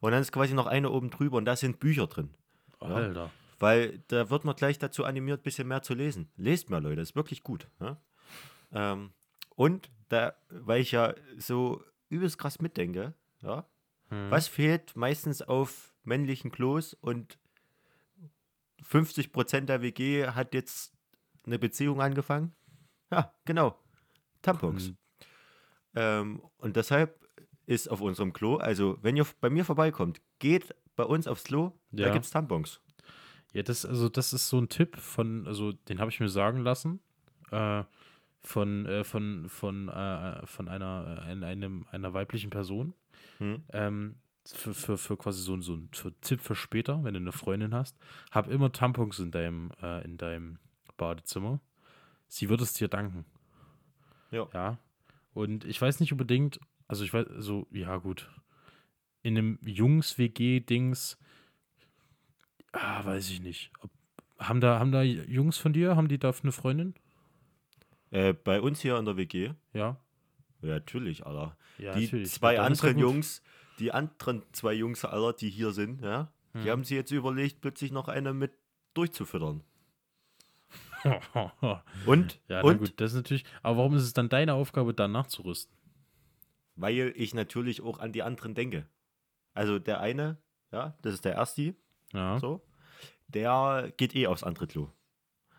[0.00, 2.30] Und dann ist quasi noch eine oben drüber und da sind Bücher drin.
[2.78, 3.30] Alter.
[3.58, 6.28] Weil da wird man gleich dazu animiert, ein bisschen mehr zu lesen.
[6.36, 7.68] Lest mal, Leute, ist wirklich gut.
[7.80, 8.00] Ja?
[8.72, 9.12] Ähm,
[9.54, 13.66] und da, weil ich ja so übelst krass mitdenke, ja,
[14.30, 17.38] was fehlt meistens auf männlichen Klos und
[18.82, 20.92] 50% der WG hat jetzt
[21.46, 22.54] eine Beziehung angefangen?
[23.10, 23.78] Ja, genau.
[24.42, 24.88] Tampons.
[24.88, 24.98] Und-
[25.96, 27.24] Ähm, und deshalb
[27.66, 31.70] ist auf unserem Klo, also wenn ihr bei mir vorbeikommt, geht bei uns aufs Klo,
[31.92, 32.12] da Ja.
[32.12, 32.80] gibt es Tampons.
[33.54, 36.58] Ja, das, also das ist so ein Tipp von, also den habe ich mir sagen
[36.62, 37.00] lassen,
[37.50, 37.84] äh,
[38.42, 42.92] von, äh, von, von, äh, von einer, äh, ein- einem, einer weiblichen Person.
[43.38, 43.62] Hm.
[43.72, 47.20] Ähm, für, für, für quasi so, ein- so ein für Tipp für später, wenn du
[47.20, 47.96] eine Freundin hast,
[48.30, 50.58] hab immer Tampons in deinem, äh, in deinem
[50.98, 51.60] Badezimmer.
[52.28, 53.24] Sie wird es dir danken.
[54.30, 54.48] Ja.
[54.52, 54.78] Ja.
[55.32, 58.28] Und ich weiß nicht unbedingt, also ich weiß, so, ja gut.
[59.22, 61.18] In einem Jungs-WG-Dings,
[62.74, 63.70] ah, weiß ich nicht.
[63.80, 63.90] Ob,
[64.38, 66.94] haben, da, haben da Jungs von dir, haben die da eine Freundin?
[68.10, 70.00] Äh, bei uns hier in der WG, Ja.
[70.62, 71.56] ja, natürlich, Alter.
[71.78, 72.30] Ja, die natürlich.
[72.30, 72.98] zwei Ja, anderen.
[72.98, 73.42] Jungs,
[73.78, 76.68] die anderen zwei Jungs, Alter, die hier sind, ja, die Hm.
[76.70, 78.52] haben sich jetzt überlegt, plötzlich noch eine mit
[78.94, 79.62] durchzufüttern.
[82.06, 83.44] Und, ja, und gut, das ist natürlich.
[83.62, 85.74] Aber warum ist es dann deine Aufgabe, dann nachzurüsten?
[86.76, 88.88] weil ich natürlich auch an die anderen denke.
[89.52, 90.38] Also der eine,
[90.72, 91.76] ja, das ist der Erste,
[92.14, 92.38] Ja.
[92.38, 92.62] so,
[93.28, 94.88] der geht eh aufs andere Klo.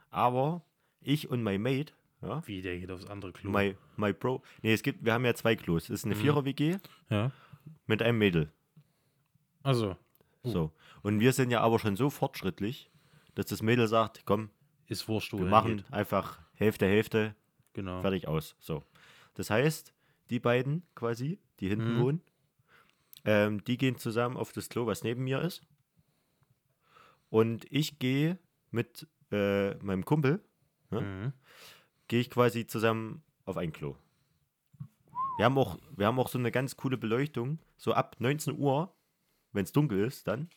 [0.09, 0.63] Aber
[1.01, 3.51] ich und mein Mate, ja, Wie, der geht aufs andere Klo.
[3.51, 5.83] my, my Bro, nee, es gibt, wir haben ja zwei Klos.
[5.85, 6.19] Es ist eine Mhm.
[6.19, 6.77] Vierer-WG
[7.09, 7.31] ja.
[7.85, 8.51] mit einem Mädel.
[9.63, 9.95] Also,
[10.43, 10.49] Uh.
[10.51, 10.71] So.
[11.01, 12.91] Und wir sind ja aber schon so fortschrittlich,
[13.33, 14.51] dass das Mädel sagt, komm,
[14.85, 15.91] ist wurscht, wir machen geht.
[15.91, 17.35] einfach Hälfte, Hälfte,
[17.73, 18.01] Genau.
[18.01, 18.55] fertig aus.
[18.59, 18.83] So.
[19.33, 19.91] Das heißt,
[20.29, 21.99] die beiden quasi, die hinten Mhm.
[21.99, 22.21] wohnen,
[23.25, 25.63] ähm, die gehen zusammen auf das Klo, was neben mir ist.
[27.35, 28.39] Und ich gehe
[28.71, 30.39] mit äh, meinem Kumpel,
[30.89, 31.33] Mhm.
[32.07, 33.97] gehe ich quasi zusammen auf ein Klo.
[35.37, 37.59] Wir haben auch, wir haben auch so eine ganz coole Beleuchtung.
[37.75, 38.95] So ab 19 Uhr,
[39.51, 40.49] wenn es dunkel ist, dann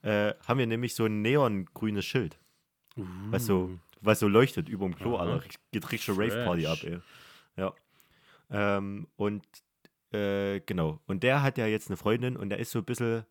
[0.00, 2.38] äh, haben wir nämlich so ein neongrünes Schild,
[3.30, 5.16] was so, was so leuchtet über dem Klo, Mhm.
[5.16, 5.46] Alter.
[5.70, 6.98] Geht richtig Rave-Party ab, ey.
[7.58, 7.74] Ja.
[8.50, 9.44] Ähm, und
[10.14, 10.98] äh, genau.
[11.06, 13.26] Und der hat ja jetzt eine Freundin und der ist so ein bisschen,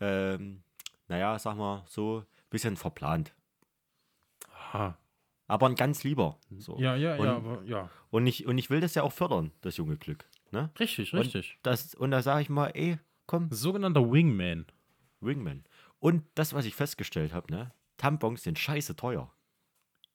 [0.00, 0.62] ähm,
[1.08, 3.34] naja, sag mal, so bisschen verplant.
[4.52, 4.96] Aha.
[5.48, 6.38] Aber ein ganz lieber.
[6.58, 6.76] So.
[6.78, 7.90] Ja, ja, Und- ja, aber ja.
[8.10, 10.28] Und ich, und ich will das ja auch fördern, das junge Glück.
[10.50, 10.70] Ne?
[10.78, 11.58] Richtig, Und richtig.
[11.62, 14.66] Das, und da sage ich mal, ey, komm, Sogenannter Wingman.
[15.20, 15.64] Wingman.
[16.00, 17.72] Und das, was ich festgestellt habe, ne?
[17.96, 19.32] Tampons sind scheiße teuer.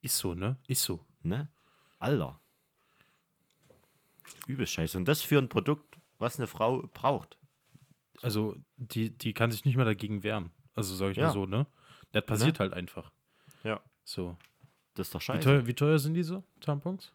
[0.01, 0.57] Ist so, ne?
[0.67, 1.05] Ist so.
[1.23, 1.49] Ne?
[1.99, 2.39] Alter.
[4.47, 4.97] Übelst scheiße.
[4.97, 7.37] Und das für ein Produkt, was eine Frau braucht.
[8.21, 10.51] Also, die, die kann sich nicht mehr dagegen wehren.
[10.75, 11.27] Also, sage ich Ja.
[11.27, 11.65] mal so, ne?
[12.11, 13.11] Das passiert halt einfach.
[13.63, 13.79] Ja.
[14.03, 14.37] So.
[14.95, 15.43] Das ist doch Wie scheiße.
[15.43, 17.13] teuer, wie teuer sind diese Tampons?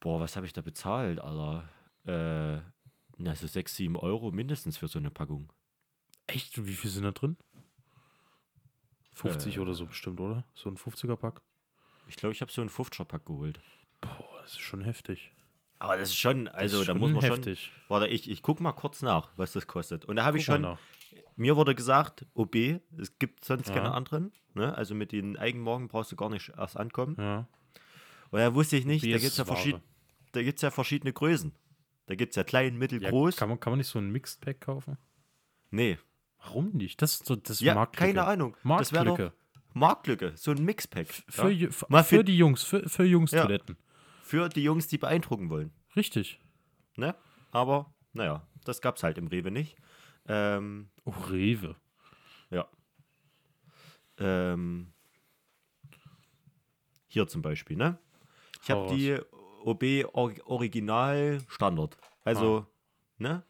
[0.00, 1.68] Boah, was habe ich da bezahlt, Alter?
[2.06, 2.60] Äh,
[3.18, 5.52] na, so 6, 7 Euro mindestens für so eine Packung.
[6.26, 6.64] Echt?
[6.66, 7.36] Wie viel sind da drin?
[9.14, 9.60] 50 Äh.
[9.60, 10.44] oder so bestimmt, oder?
[10.54, 11.40] So ein 50er-Pack?
[12.08, 13.60] Ich glaube, ich habe so einen 50er-Pack geholt.
[14.00, 15.32] Boah, das ist schon heftig.
[15.78, 17.64] Aber das ist schon, also ist da schon muss man heftig.
[17.66, 17.74] schon.
[17.88, 20.04] Warte, ich, ich guck mal kurz nach, was das kostet.
[20.04, 20.76] Und da habe ich schon.
[21.36, 23.92] Mir wurde gesagt, OB, es gibt sonst keine Ja.
[23.92, 24.32] anderen.
[24.54, 24.74] Ne?
[24.74, 27.16] Also mit den Eigenmorgen brauchst du gar nicht erst ankommen.
[27.18, 27.48] Ja.
[28.30, 29.80] Und da wusste ich nicht, da gibt es ja, verschied
[30.34, 31.52] ja verschiedene Größen.
[32.06, 33.36] Da gibt es ja klein, mittel, ja groß.
[33.36, 34.98] kann, man, kann man nicht so ein Mixed-Pack kaufen?
[35.70, 35.98] nee.
[36.38, 37.00] Warum nicht?
[37.02, 38.06] Das ist so das Ja, Marktlücke.
[38.14, 38.56] keine Ahnung.
[38.62, 39.32] Marktlücke.
[39.72, 41.08] Marktlücke, so ein Mixpack.
[41.28, 41.70] Für, ja?
[41.70, 43.76] Für, Mal für für- die Jungs, für, für Jungs-Toiletten.
[44.22, 45.72] Für die Jungs, die beeindrucken wollen.
[45.96, 46.40] Richtig.
[46.96, 47.14] Ne?
[47.50, 49.76] Aber, naja, das gab es halt im Rewe nicht.
[50.28, 51.76] Ähm, Oh, Rewe.
[52.50, 52.68] ja.
[54.18, 54.92] Ähm,
[57.08, 57.98] hier zum Beispiel, ne?
[58.62, 59.18] Ich habe die
[59.64, 61.96] OB Or Original Standard.
[62.24, 62.66] Also, Ah.
[63.18, 63.42] ne?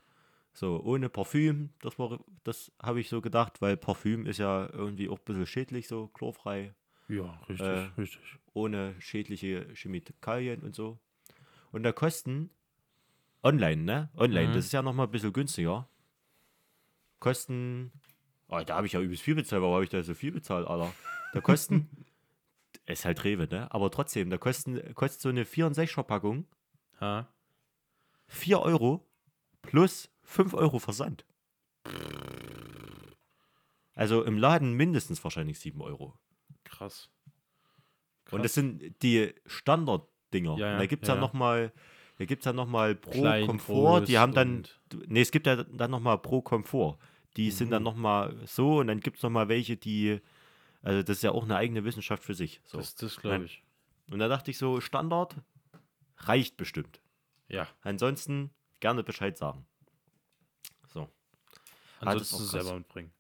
[0.52, 5.08] So, ohne Parfüm, das war, das habe ich so gedacht, weil Parfüm ist ja irgendwie
[5.08, 6.74] auch ein bisschen schädlich, so chlorfrei,
[7.08, 8.38] Ja, richtig, Äh, richtig.
[8.54, 10.98] ohne schädliche Chemikalien und so.
[11.72, 12.50] Und da kosten
[13.42, 14.10] online, ne?
[14.16, 14.54] Online, Mhm.
[14.54, 15.88] das ist ja nochmal ein bisschen günstiger.
[17.18, 17.92] Kosten,
[18.48, 20.66] oh, da habe ich ja übelst viel bezahlt, warum habe ich da so viel bezahlt,
[20.66, 20.92] Alter?
[21.32, 21.88] Da kosten,
[22.86, 23.72] ist halt Rewe, ne?
[23.72, 26.46] Aber trotzdem, da kosten, kostet so eine 64er Packung
[27.00, 27.28] Ha?
[28.28, 29.06] 4 Euro
[29.62, 31.24] plus 5 Euro Versand.
[33.94, 36.18] Also im Laden mindestens wahrscheinlich 7 Euro.
[36.64, 37.10] Krass.
[38.30, 40.58] Und das sind die Standarddinger.
[40.58, 41.70] Ja, ja, da gibt es ja, ja, ja.
[42.18, 44.64] Da gibt es ja nochmal pro Klein, Komfort, die haben dann,
[45.06, 46.98] nee, es gibt ja dann nochmal pro Komfort.
[47.36, 47.84] Die sind dann Mhm.
[47.84, 50.20] nochmal so und dann gibt es nochmal welche, die,
[50.82, 52.60] also das ist ja auch eine eigene Wissenschaft für sich.
[52.64, 52.78] So.
[52.78, 53.62] Das, das glaube ich.
[54.10, 55.36] Und da dachte ich so, Standard
[56.18, 57.00] reicht bestimmt.
[57.48, 57.68] Ja.
[57.82, 58.50] Ansonsten
[58.80, 59.66] gerne Bescheid sagen.
[60.86, 61.02] So.
[62.00, 62.50] Ah, Ansonsten krass.
[62.50, 63.12] selber mitbringen.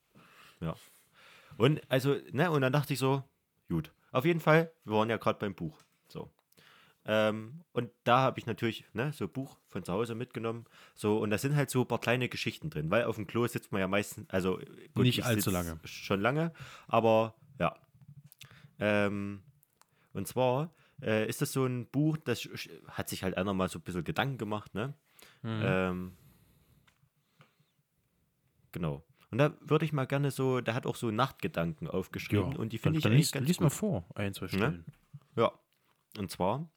[1.58, 3.22] Und also, ne, und dann dachte ich so,
[3.68, 3.90] gut.
[4.12, 5.78] Auf jeden Fall, wir waren ja gerade beim Buch.
[7.08, 10.64] Ähm, und da habe ich natürlich, ne, so ein Buch von zu Hause mitgenommen.
[10.94, 13.46] So, und da sind halt so ein paar kleine Geschichten drin, weil auf dem Klo
[13.46, 14.58] sitzt man ja meistens, also
[14.94, 15.78] gut, Nicht ich allzu lange.
[15.84, 16.52] Schon lange,
[16.88, 17.76] aber ja.
[18.80, 19.42] Ähm,
[20.12, 22.48] und zwar äh, ist das so ein Buch, das
[22.88, 24.94] hat sich halt einer mal so ein bisschen Gedanken gemacht, ne?
[25.42, 25.62] Mhm.
[25.62, 26.16] Ähm,
[28.72, 29.04] genau.
[29.30, 32.78] Und da würde ich mal gerne so, der hat auch so Nachtgedanken aufgeschrieben und die
[32.78, 33.76] finde ich dann eigentlich lies, ganz lies mal gut.
[33.76, 34.84] vor, ein, zwei Stellen.
[35.36, 35.52] Ja.
[36.18, 36.68] Und zwar,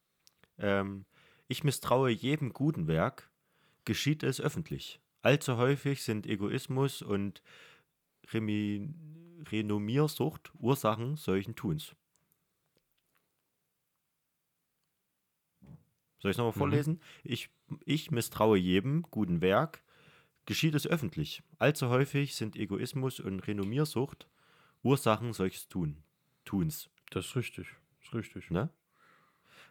[0.60, 1.06] ähm,
[1.48, 3.30] ich misstraue jedem guten Werk,
[3.86, 5.02] geschieht es öffentlich.
[5.22, 7.42] Allzu häufig sind Egoismus und
[8.34, 8.94] Remi
[9.52, 11.96] Renommiersucht Ursachen solchen Tuns.
[16.20, 16.58] Soll ich es nochmal Mhm.
[16.58, 17.02] vorlesen?
[17.24, 17.50] Ich,
[17.86, 19.84] ich misstraue jedem guten Werk,
[20.46, 21.44] geschieht es öffentlich.
[21.60, 24.28] Allzu häufig sind Egoismus und Renommiersucht
[24.84, 26.04] Ursachen solches Tun,
[26.46, 26.90] Tuns.
[27.12, 27.68] Das ist richtig.
[28.00, 28.50] Das ist richtig.
[28.52, 28.70] Ne?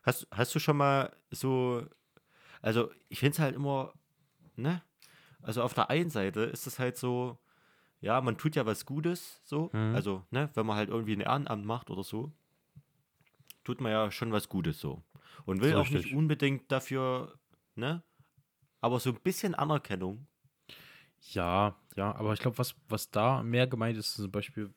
[0.03, 1.87] Hast, hast du schon mal so,
[2.63, 3.93] also ich finde es halt immer,
[4.57, 4.83] ne?
[5.43, 7.39] Also auf der einen Seite ist es halt so,
[8.01, 9.95] ja, man tut ja was Gutes, so, Mhm.
[9.95, 12.33] also, ne, wenn man halt irgendwie ein Ehrenamt macht oder so,
[13.65, 15.03] tut man ja schon was Gutes so.
[15.45, 16.15] Und will Ist auch nicht richtig.
[16.15, 17.39] unbedingt dafür,
[17.75, 18.03] ne?
[18.81, 20.27] Aber so ein bisschen Anerkennung.
[21.33, 24.73] Ja, ja, aber ich glaube, was, was da mehr gemeint ist, zum Beispiel,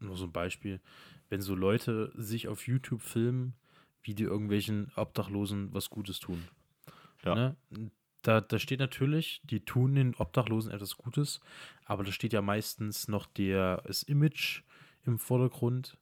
[0.00, 0.80] nur so ein Beispiel,
[1.28, 3.54] wenn so Leute sich auf YouTube filmen,
[4.02, 6.48] wie die irgendwelchen Obdachlosen was Gutes tun.
[7.24, 7.34] Ja.
[7.34, 7.56] Ne?
[8.22, 11.40] Da, da steht natürlich, die tun den Obdachlosen etwas Gutes,
[11.84, 14.62] aber da steht ja meistens noch der, das Image
[15.04, 15.96] im Vordergrund.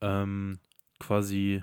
[0.00, 0.58] Ähm,
[0.98, 1.62] quasi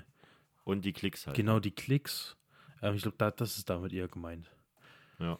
[0.64, 1.36] Und die Klicks halt.
[1.36, 2.36] genau die Klicks.
[2.82, 4.50] Ähm, ich glaube, da, das ist damit eher gemeint.
[5.18, 5.38] Ja.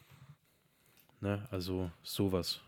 [1.20, 1.46] Ne?
[1.50, 2.60] Also sowas.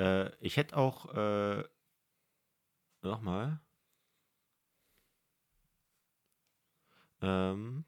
[0.00, 1.64] Äh, ich hätte auch, äh,
[3.02, 3.60] nochmal.
[7.22, 7.84] Ähm,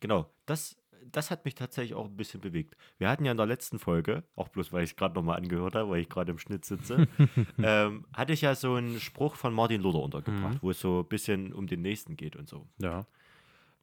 [0.00, 0.76] genau, das,
[1.10, 2.76] das hat mich tatsächlich auch ein bisschen bewegt.
[2.98, 5.74] Wir hatten ja in der letzten Folge, auch bloß weil ich es gerade nochmal angehört
[5.74, 7.08] habe, weil ich gerade im Schnitt sitze,
[7.58, 10.58] ähm, hatte ich ja so einen Spruch von Martin Luther untergebracht, Mhm.
[10.62, 12.66] wo es so ein bisschen um den Nächsten geht und so.
[12.78, 13.06] Ja.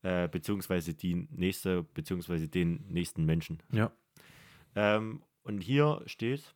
[0.04, 3.60] Äh, beziehungsweise die nächste, beziehungsweise den nächsten Menschen.
[3.72, 3.92] Ja.
[4.76, 6.54] Ähm, und hier steht,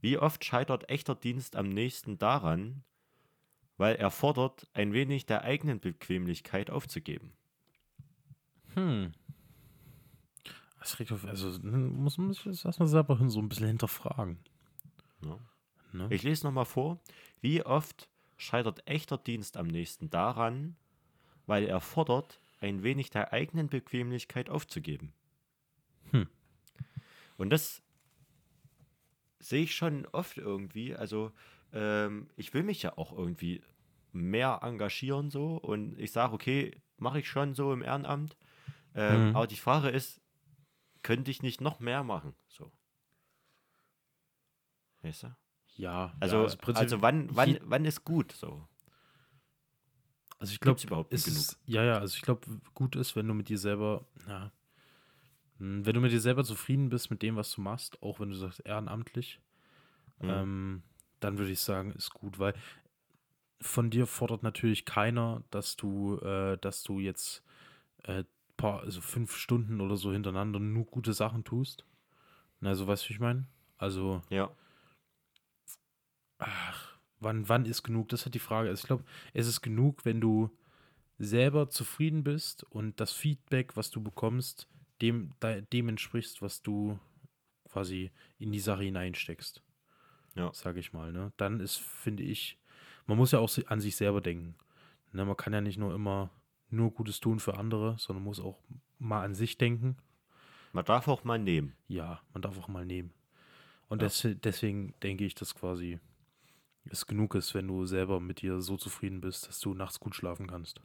[0.00, 2.82] wie oft scheitert echter Dienst am nächsten daran,
[3.76, 7.32] weil er fordert, ein wenig der eigenen Bequemlichkeit aufzugeben.
[8.74, 9.12] Hm.
[10.78, 14.38] Das regt auf, also hm, muss man sich das erstmal selber so ein bisschen hinterfragen.
[15.24, 15.38] Ja.
[15.92, 16.08] Ne?
[16.10, 17.00] Ich lese nochmal vor,
[17.40, 20.76] wie oft scheitert echter Dienst am nächsten daran,
[21.46, 25.12] weil er fordert, ein wenig der eigenen Bequemlichkeit aufzugeben.
[26.10, 26.28] Hm.
[27.36, 27.82] Und das
[29.38, 30.94] sehe ich schon oft irgendwie.
[30.94, 31.32] Also
[31.74, 33.62] ähm, ich will mich ja auch irgendwie
[34.12, 38.36] mehr engagieren so und ich sage, okay, mache ich schon so im Ehrenamt.
[38.94, 39.36] Ähm, Mhm.
[39.36, 40.20] Aber die Frage ist,
[41.02, 42.34] könnte ich nicht noch mehr machen?
[42.48, 42.72] So.
[45.02, 45.36] Weißt du?
[45.76, 48.66] ja, Also, ja, also, im Prinzip- wann, wann, wann ist gut so?
[50.38, 51.38] also ich glaube, überhaupt es genug?
[51.38, 54.52] ist, ja, ja, also ich glaube, gut ist, wenn du mit dir selber, ja,
[55.58, 58.30] hm, wenn du mit dir selber zufrieden bist mit dem, was du machst, auch wenn
[58.30, 59.40] du sagst ehrenamtlich,
[60.20, 60.28] Mhm.
[60.28, 60.82] ähm,
[61.24, 62.54] dann würde ich sagen, ist gut, weil
[63.60, 67.42] von dir fordert natürlich keiner, dass du, äh, dass du jetzt
[68.04, 68.24] äh,
[68.56, 71.84] paar, also fünf Stunden oder so hintereinander nur gute Sachen tust.
[72.62, 73.46] Also, weißt du, ich meine?
[73.78, 74.50] Also, Ja.
[76.38, 78.10] ach, wann, wann ist genug?
[78.10, 78.68] Das ist halt die Frage.
[78.68, 80.50] Also ich glaube, es ist genug, wenn du
[81.18, 84.68] selber zufrieden bist und das Feedback, was du bekommst,
[85.02, 86.98] dem, de, dem entsprichst, was du
[87.70, 89.63] quasi in die Sache hineinsteckst.
[90.34, 90.52] Ja.
[90.52, 91.12] Sage ich mal.
[91.12, 91.32] Ne?
[91.36, 92.58] Dann ist, finde ich,
[93.06, 94.54] man muss ja auch an sich selber denken.
[95.12, 95.24] Ne?
[95.24, 96.30] Man kann ja nicht nur immer
[96.70, 98.58] nur Gutes tun für andere, sondern muss auch
[98.98, 99.96] mal an sich denken.
[100.72, 101.76] Man darf auch mal nehmen.
[101.86, 103.12] Ja, man darf auch mal nehmen.
[103.88, 104.08] Und Ja.
[104.08, 106.00] des, deswegen denke ich, dass quasi
[106.86, 110.14] es genug ist, wenn du selber mit dir so zufrieden bist, dass du nachts gut
[110.14, 110.80] schlafen kannst.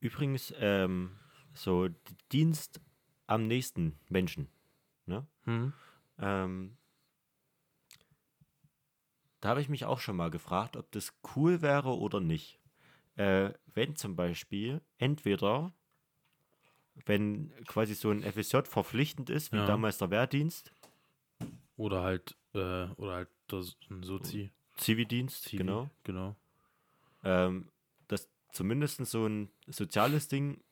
[0.00, 1.12] Übrigens, ähm,
[1.54, 1.88] so
[2.32, 2.80] Dienst
[3.26, 4.48] am nächsten Menschen.
[5.06, 5.26] Ne?
[5.44, 5.72] Hm?
[6.18, 6.76] Ähm,
[9.40, 12.58] da habe ich mich auch schon mal gefragt, ob das cool wäre oder nicht.
[13.16, 15.72] Äh, wenn zum Beispiel entweder,
[17.06, 19.66] wenn quasi so ein FSJ verpflichtend ist, wie Ja.
[19.66, 20.72] damals der Wehrdienst,
[21.76, 24.50] Oder halt, äh, oder halt das, ein Sozi.
[24.76, 26.36] Zivildienst, Zivi, genau, Genau.
[27.22, 27.70] ähm,
[28.08, 30.62] dass zumindest so ein soziales Ding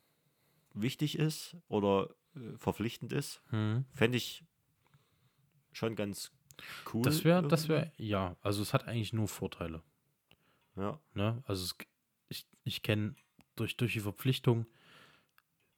[0.72, 3.84] wichtig ist oder äh, verpflichtend ist, Hm.
[3.92, 4.44] fände ich
[5.72, 6.32] schon ganz
[6.92, 7.02] cool.
[7.02, 9.82] Das wäre, das wäre, ja, also es hat eigentlich nur Vorteile.
[10.76, 11.42] Ja, Ne?
[11.46, 11.76] Also es,
[12.28, 13.14] ich, ich kenne
[13.56, 14.66] durch, durch die Verpflichtung,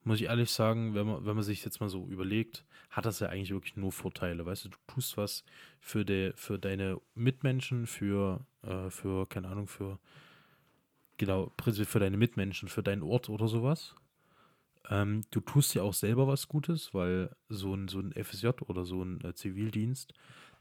[0.04, 3.18] muss ich ehrlich sagen, wenn man, wenn man sich jetzt mal so überlegt, hat das
[3.18, 4.46] ja eigentlich wirklich nur Vorteile.
[4.46, 5.44] Weißt du, du tust was
[5.80, 9.98] für, de, für deine Mitmenschen, für, äh, für, keine Ahnung, für,
[11.16, 13.96] genau, prinzipiell für deine Mitmenschen, für deinen Ort oder sowas.
[14.88, 18.84] Ähm, du tust ja auch selber was Gutes, weil so ein, so ein FSJ oder
[18.84, 20.14] so ein äh, Zivildienst,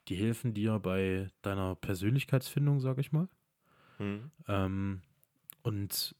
[0.07, 3.27] die helfen dir bei deiner Persönlichkeitsfindung, sag ich mal.
[3.97, 4.31] hm.
[4.47, 5.01] Ähm,
[5.63, 6.15] und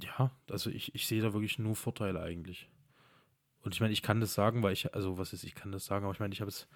[0.00, 2.68] ja, also ich, ich sehe da wirklich nur Vorteile eigentlich.
[3.60, 5.86] Und ich meine, ich kann das sagen, weil ich, also was ist, ich kann das
[5.86, 6.68] sagen, aber ich meine, ich habe es,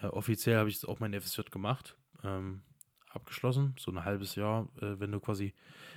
[0.00, 2.62] äh, offiziell habe ich jetzt auch mein FSJ gemacht, ähm,
[3.10, 5.54] abgeschlossen, so ein halbes Jahr, äh, wenn du quasi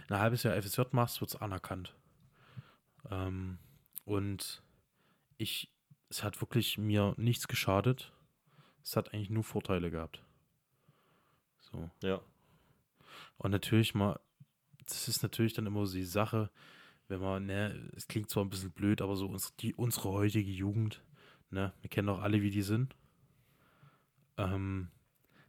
[0.10, 1.96] ein halbes Jahr FSJ machst, wird es anerkannt.
[3.10, 3.60] Ähm,
[4.04, 4.62] und
[5.38, 5.72] ich,
[6.10, 8.12] es hat wirklich mir nichts geschadet.
[8.86, 10.22] Es hat eigentlich nur Vorteile gehabt.
[11.58, 11.90] So.
[12.04, 12.22] ja.
[13.38, 14.20] Und natürlich mal,
[14.86, 16.52] das ist natürlich dann immer so die Sache,
[17.08, 20.52] wenn man, ne, es klingt zwar ein bisschen blöd, aber so uns, die, unsere heutige
[20.52, 21.02] Jugend,
[21.50, 22.96] ne, wir kennen auch alle, wie die sind.
[24.38, 24.92] Ähm,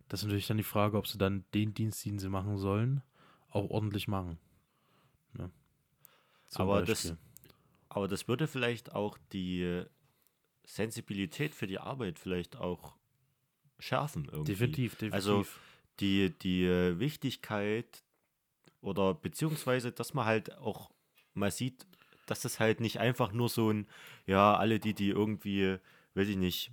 [0.08, 3.02] das ist natürlich dann die Frage, ob sie dann den Dienst, den sie machen sollen,
[3.50, 4.38] auch ordentlich machen.
[5.34, 5.50] Ne?
[6.54, 7.14] Aber das-.
[7.90, 9.84] Aber das würde vielleicht auch die
[10.64, 12.95] Sensibilität für die Arbeit vielleicht auch
[13.78, 14.52] schärfen irgendwie.
[14.52, 15.14] Definitiv, definitiv.
[15.14, 15.46] Also
[16.00, 16.66] die, die
[16.98, 18.02] Wichtigkeit
[18.80, 20.90] oder beziehungsweise, dass man halt auch
[21.34, 21.86] mal sieht,
[22.26, 23.86] dass das halt nicht einfach nur so ein,
[24.26, 25.76] ja, alle die, die irgendwie,
[26.14, 26.72] weiß ich nicht,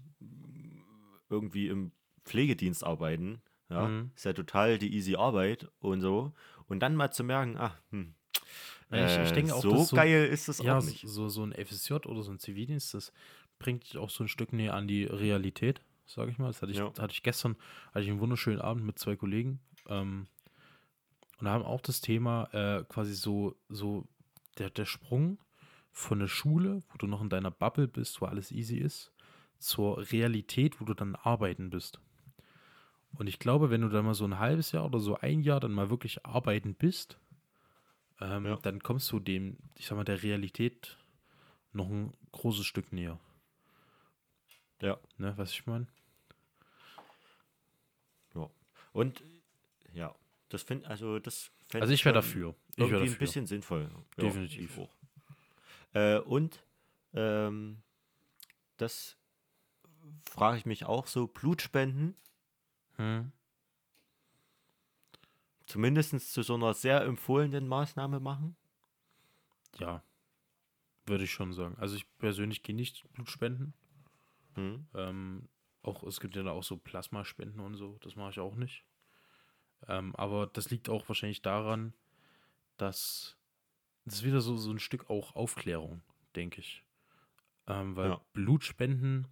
[1.30, 1.92] irgendwie im
[2.26, 4.12] Pflegedienst arbeiten, ja, Mhm.
[4.16, 6.34] ist ja total die easy Arbeit und so.
[6.68, 8.14] Und dann mal zu merken, ach, hm,
[8.92, 11.08] ich- ich äh, denke auch, so so- geil ist das ja, auch nicht.
[11.08, 13.12] so, so ein FSJ oder so ein Zivildienst, das
[13.60, 16.48] bringt dich auch so ein Stück näher an die Realität, sage ich mal.
[16.48, 16.92] Das hatte ich, Ja.
[17.00, 17.56] hatte ich gestern,
[17.94, 19.60] hatte ich einen wunderschönen Abend mit zwei Kollegen.
[19.88, 20.28] Ähm,
[21.40, 24.08] und haben auch das Thema äh, quasi so, so
[24.58, 25.38] der, der Sprung
[25.92, 29.12] von der Schule, wo du noch in deiner Bubble bist, wo alles easy ist,
[29.60, 32.00] zur Realität, wo du dann arbeiten bist.
[33.16, 35.60] Und ich glaube, wenn du dann mal so ein halbes Jahr oder so ein Jahr
[35.60, 37.20] dann mal wirklich arbeiten bist,
[38.22, 38.56] ähm, Ja.
[38.58, 40.98] dann kommst du dem, ich sag mal, der Realität
[41.74, 43.20] noch ein großes Stück näher.
[44.82, 44.98] Ja.
[45.18, 45.88] Ne, was ich meine?
[48.36, 48.50] Ja.
[48.92, 49.24] Und
[49.94, 50.14] ja,
[50.50, 52.56] das finde also das Also ich wäre dafür.
[52.72, 53.16] Ich wäre Irgendwie dafür.
[53.16, 53.90] ein bisschen sinnvoll.
[54.18, 54.80] Ja, Definitiv.
[55.94, 56.64] Äh, und
[57.14, 57.82] ähm,
[58.78, 59.16] das
[60.30, 62.16] frage ich mich auch so, Blutspenden,
[62.98, 63.32] Hm?
[65.66, 68.56] zumindest zu so einer sehr empfohlenen Maßnahme machen.
[69.80, 70.04] Ja.
[71.06, 71.76] Würde ich schon sagen.
[71.80, 73.30] Also ich persönlich gehe nicht Blut
[74.54, 74.88] spenden.
[74.94, 75.00] Hm.
[75.00, 75.50] Ähm,
[75.82, 77.98] auch, es gibt ja da auch so Plasmaspenden und so.
[78.02, 78.86] Das mache ich auch nicht.
[79.88, 81.94] Ähm, aber das liegt auch wahrscheinlich daran,
[82.78, 83.38] dass
[84.06, 86.02] das ist wieder so, so ein Stück auch Aufklärung,
[86.36, 86.84] denke ich.
[87.68, 88.22] Ähm, weil Ja.
[88.34, 89.28] Blutspenden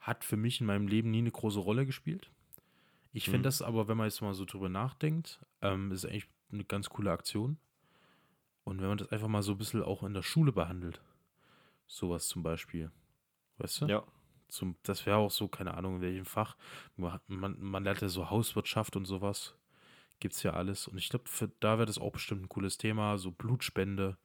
[0.00, 2.30] hat für mich in meinem Leben nie eine große Rolle gespielt.
[3.12, 3.42] Ich finde Mhm.
[3.44, 7.10] das aber, wenn man jetzt mal so drüber nachdenkt, ähm, ist eigentlich eine ganz coole
[7.12, 7.58] Aktion.
[8.64, 11.00] Und wenn man das einfach mal so ein bisschen auch in der Schule behandelt,
[11.86, 12.90] sowas zum Beispiel,
[13.62, 13.86] weißt du?
[13.86, 14.04] Ja.
[14.48, 16.56] Zum, das wäre auch so, keine Ahnung, in welchem Fach.
[16.96, 19.54] Man, man, lernt ja so Hauswirtschaft und sowas.
[20.20, 20.88] Gibt es ja alles.
[20.88, 21.24] Und ich glaube,
[21.60, 24.18] da wäre das auch bestimmt ein cooles Thema, so Blutspende,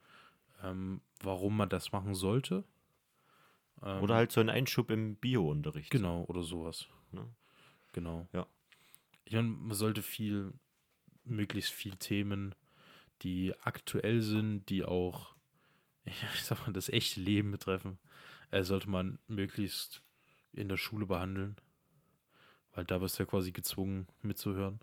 [0.62, 2.64] ähm, warum man das machen sollte.
[3.82, 5.90] Ähm, Oder halt so ein Einschub im Bio-Unterricht.
[5.90, 6.88] Genau, oder sowas.
[7.12, 7.26] Ne?
[7.92, 8.28] Genau.
[8.32, 8.46] Ja.
[9.24, 10.52] Ich meine, man sollte viel,
[11.24, 12.54] möglichst viel Themen,
[13.22, 15.34] die aktuell sind, die auch,
[16.04, 17.98] ich sag mal, das echte Leben betreffen,
[18.50, 20.02] äh, sollte man möglichst
[20.52, 21.56] in der Schule behandeln.
[22.72, 24.80] Weil da bist du ja quasi gezwungen mitzuhören.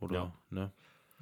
[0.00, 0.32] Oder, Ja.
[0.50, 0.72] ne?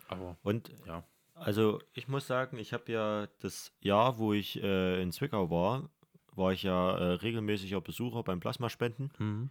[0.08, 1.04] Aber, Und ja.
[1.34, 5.88] also ich muss sagen, ich habe ja das Jahr, wo ich äh, in Zwickau war,
[6.32, 9.12] war ich ja äh, regelmäßiger Besucher beim Plasmaspenden.
[9.18, 9.50] Mhm.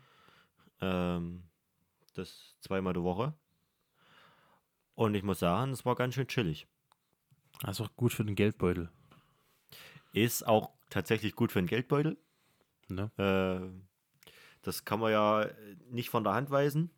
[0.82, 1.44] Ähm,
[2.14, 3.34] das zweimal die Woche.
[4.96, 6.68] Und ich muss sagen, es war ganz schön chillig.
[7.62, 8.92] Das ist auch gut für den Geldbeutel.
[10.12, 12.18] Ist auch tatsächlich gut für den Geldbeutel.
[12.88, 13.12] Ne?
[13.18, 13.70] Äh,
[14.62, 15.48] das kann man ja
[15.90, 16.90] nicht von der Hand weisen.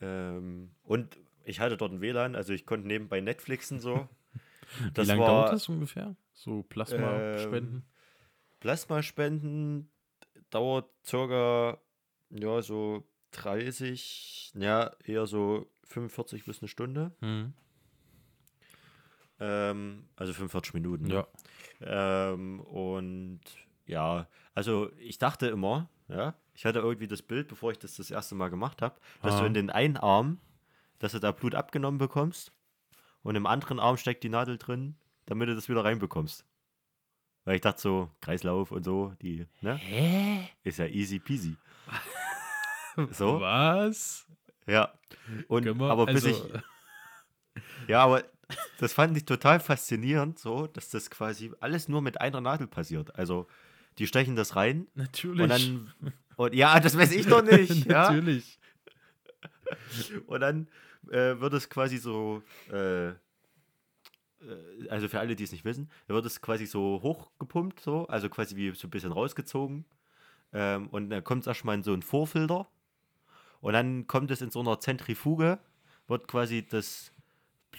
[0.00, 4.08] Ähm, und ich hatte dort ein WLAN, also ich konnte nebenbei Netflixen so.
[4.94, 6.14] Wie lange dauert das ungefähr?
[6.34, 7.76] So Plasma-Spenden?
[7.76, 7.82] Ähm,
[8.60, 9.90] Plasmaspenden
[10.50, 11.78] dauert circa,
[12.30, 17.12] ja, so 30, ja, eher so 45 bis eine Stunde.
[17.20, 17.54] Mhm.
[19.40, 21.06] Ähm, also 45 Minuten.
[21.06, 21.14] ne?
[21.14, 21.28] Ja.
[21.80, 23.40] Ähm, und
[23.86, 28.10] ja, also ich dachte immer, ja, ich hatte irgendwie das Bild, bevor ich das das
[28.10, 29.40] erste Mal gemacht habe, dass Ah.
[29.40, 30.38] du in den einen Arm,
[30.98, 32.52] dass du da Blut abgenommen bekommst
[33.22, 36.44] und im anderen Arm steckt die Nadel drin, damit du das wieder reinbekommst.
[37.44, 39.76] Weil ich dachte so, Kreislauf und so, die, ne?
[39.76, 40.48] Hä?
[40.64, 41.56] Ist ja easy peasy.
[43.10, 44.26] so, Was?
[44.66, 44.92] ja.
[45.46, 46.62] Und, aber bis also, ich,
[47.88, 48.24] ja, aber
[48.78, 53.14] das fand ich total faszinierend, so, dass das quasi alles nur mit einer Nadel passiert.
[53.16, 53.46] Also,
[53.98, 55.40] die stechen das rein Natürlich.
[55.40, 55.92] und dann,
[56.36, 58.10] und, ja, das weiß ich doch nicht, ja.
[58.10, 58.58] Natürlich.
[60.26, 60.68] Und dann
[61.10, 62.42] äh, wird es quasi so,
[62.72, 63.14] äh, äh,
[64.88, 68.56] also für alle, die es nicht wissen, wird es quasi so hochgepumpt, so, also quasi
[68.56, 69.84] wie so ein bisschen rausgezogen.
[70.52, 72.68] Ähm, und dann kommt es erstmal in so einen Vorfilter.
[73.60, 75.58] Und dann kommt es in so einer Zentrifuge,
[76.06, 77.12] wird quasi das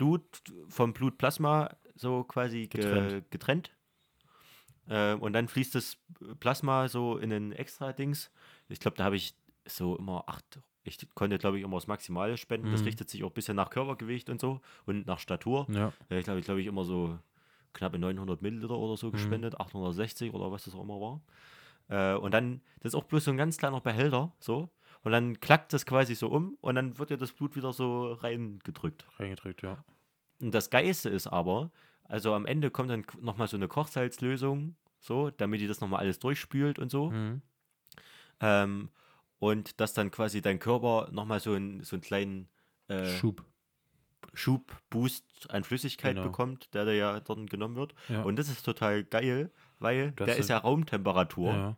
[0.04, 0.24] Blut
[0.70, 3.32] vom Blutplasma so quasi ge Getrennt.
[3.32, 3.72] getrennt.
[4.88, 5.98] Ähm, und dann fließt das
[6.40, 8.32] Plasma so in ein extra Dings.
[8.70, 9.36] Ich glaube, da habe ich
[9.66, 10.62] so immer acht.
[10.84, 12.72] Ich konnte, glaube ich, immer das Maximale spenden.
[12.72, 12.86] Das Mhm.
[12.88, 15.68] richtet sich auch ein bisschen nach Körpergewicht und so und nach Statur.
[15.70, 15.92] Ja.
[16.10, 17.20] Ja, ich glaube, ich, glaube ich, immer so
[17.74, 18.98] knappe 900 Milliliter oder Mhm.
[18.98, 21.22] so gespendet, 860 oder was das auch immer war.
[21.90, 24.70] Äh, und dann, das ist auch bloß so ein ganz kleiner Behälter, so.
[25.04, 28.14] Und dann klackt das quasi so um und dann wird ja das Blut wieder so
[28.14, 29.06] reingedrückt.
[29.18, 29.84] Reingedrückt, ja.
[30.42, 31.72] Und das Geiste ist aber,
[32.04, 36.20] also am Ende kommt dann nochmal so eine Kochsalzlösung, so, damit die das nochmal alles
[36.20, 37.12] durchspült und so.
[37.12, 37.42] Mhm.
[38.42, 38.90] Ähm,
[39.40, 42.50] und dass dann quasi dein Körper nochmal so, ein, so einen kleinen
[42.90, 43.46] äh, Schub.
[44.34, 46.28] Schub, Boost an Flüssigkeit Genau.
[46.28, 47.96] bekommt, der da ja dort genommen wird.
[48.10, 48.22] Ja.
[48.24, 51.78] Und das ist total geil, weil Das der ist- ja Raumtemperatur ja.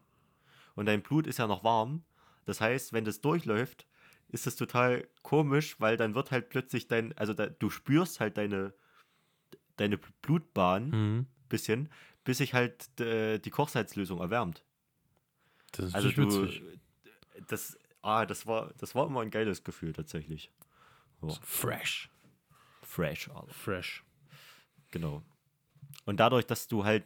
[0.75, 2.03] und dein Blut ist ja noch warm.
[2.45, 3.87] Das heißt, wenn das durchläuft,
[4.29, 8.37] ist das total komisch, weil dann wird halt plötzlich dein, also da, du spürst halt
[8.37, 8.73] deine,
[9.77, 11.25] deine Blutbahn Mhm.
[11.49, 11.89] bisschen,
[12.23, 14.63] bis sich halt äh, die Kochsalzlösung erwärmt.
[15.73, 16.63] Das ist Also du, witzig.
[17.47, 20.51] das, ah, das war, das war immer ein geiles Gefühl tatsächlich.
[21.41, 22.09] Fresh.
[22.83, 23.53] Fresh, Alter.
[23.53, 24.03] Fresh.
[24.91, 25.23] Genau.
[26.05, 27.05] Und dadurch, dass du halt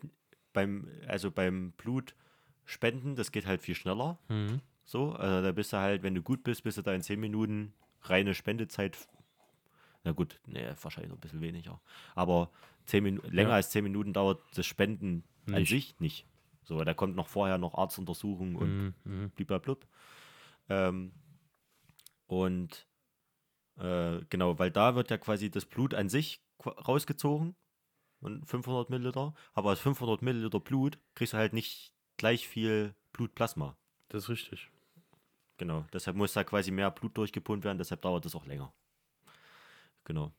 [0.53, 4.17] beim, also beim Blutspenden, das geht halt viel schneller.
[4.29, 4.61] Mhm.
[4.85, 7.19] So, also da bist du halt, wenn du gut bist, bist du da in 10
[7.19, 7.73] Minuten
[8.03, 9.07] reine Spendezeit.
[10.03, 11.81] Na gut, nee, wahrscheinlich noch ein bisschen weniger.
[12.13, 12.51] Aber
[12.85, 13.55] 10 Minuten, länger Ja.
[13.55, 15.69] als 10 Minuten dauert das Spenden an Nicht.
[15.69, 16.27] sich nicht.
[16.63, 18.93] So, da kommt noch vorher noch Arztuntersuchung und Mhm.
[19.03, 19.29] Mhm.
[19.31, 19.87] bliblablub.
[20.69, 21.11] Ähm,
[22.27, 22.87] und
[23.77, 27.55] äh, genau, weil da wird ja quasi das Blut an sich rausgezogen
[28.21, 33.75] und 500 Milliliter, aber aus 500 Milliliter Blut kriegst du halt nicht gleich viel Blutplasma.
[34.09, 34.69] Das ist richtig.
[35.57, 38.73] Genau, deshalb muss da quasi mehr Blut durchgepumpt werden, deshalb dauert das auch länger.
[40.03, 40.33] Genau.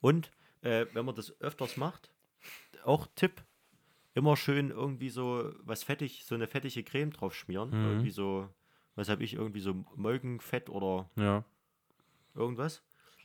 [0.00, 0.30] Und
[0.62, 2.12] äh, wenn man das öfters macht,
[2.84, 3.42] auch Tipp,
[4.14, 7.70] immer schön irgendwie so was fettig, so eine fettige Creme drauf schmieren.
[7.70, 7.84] Mhm.
[7.84, 8.48] Irgendwie so,
[8.94, 11.44] was habe ich, irgendwie so Molkenfett oder Ja.
[12.34, 12.82] irgendwas.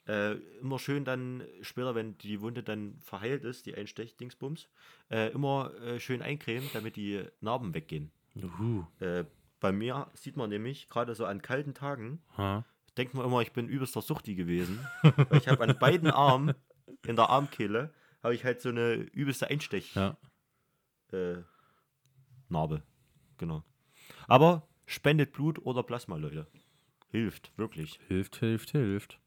[0.07, 4.67] Äh, immer schön dann später, wenn die Wunde dann verheilt ist, die Einstech-Dingsbums,
[5.09, 8.11] äh, immer äh, schön eincremen, damit die Narben weggehen.
[8.36, 8.86] Uhu.
[9.62, 12.66] Bei mir sieht man nämlich, gerade so an kalten Tagen, Ha.
[12.97, 14.86] denkt man immer, ich bin übelster Suchti gewesen.
[15.30, 16.53] weil ich habe an beiden Armen,
[17.07, 20.18] in der Armkehle, habe ich halt so eine übelste Einstech Ja.
[21.14, 21.38] äh,
[22.49, 22.82] Narbe.
[23.38, 23.64] Genau.
[24.28, 26.47] Aber spendet Blut oder Plasma, Leute.
[27.12, 27.99] Hilft, wirklich.
[28.07, 29.20] Hilft, hilft, hilft.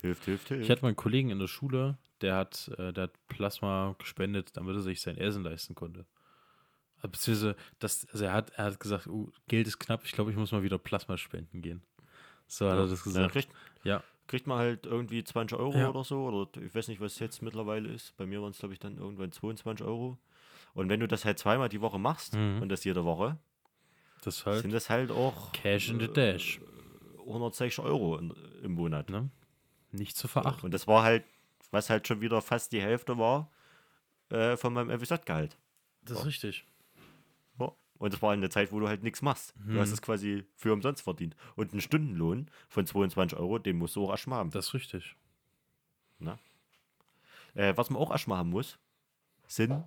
[0.00, 0.64] Hilft, hilft, hilft.
[0.64, 4.56] Ich hatte mal einen Kollegen in der Schule, der hat, äh, der hat Plasma gespendet,
[4.56, 6.04] damit er sich sein Essen leisten konnte.
[7.08, 10.36] Beziehungsweise, das, also er hat, er hat gesagt, oh, Geld ist knapp, ich glaube, ich
[10.36, 11.82] muss mal wieder Plasma spenden gehen.
[12.46, 13.32] So hat er das Ja, gesagt.
[13.32, 13.48] kriegt,
[13.84, 15.90] Ja, kriegt man halt irgendwie 20 Euro Ja.
[15.90, 16.24] oder so.
[16.26, 18.16] Oder ich weiß nicht, was es jetzt mittlerweile ist.
[18.16, 20.18] Bei mir waren es, glaube ich, dann irgendwann 22 Euro.
[20.74, 22.62] Und wenn du das halt zweimal die Woche machst Mhm.
[22.62, 23.38] und das jede Woche,
[24.22, 26.60] das halt sind das halt auch Cash in the Dash.
[27.26, 29.08] 160 Euro in, im Monat.
[29.10, 29.30] Ne?
[29.92, 30.64] Nicht zu verachten.
[30.66, 31.24] Und das war halt,
[31.70, 33.50] was halt schon wieder fast die Hälfte war
[34.30, 35.56] äh, von meinem FSJ-Gehalt.
[36.02, 36.66] Das ist richtig.
[37.98, 39.54] Und das war in der Zeit, wo du halt nichts machst.
[39.66, 41.36] Du hast es quasi für umsonst verdient.
[41.56, 44.50] Und einen Stundenlohn von 22 Euro, den musst du auch erstmal haben.
[44.50, 45.16] Das ist richtig.
[47.54, 48.78] Äh, was man auch erstmal haben muss,
[49.46, 49.84] sind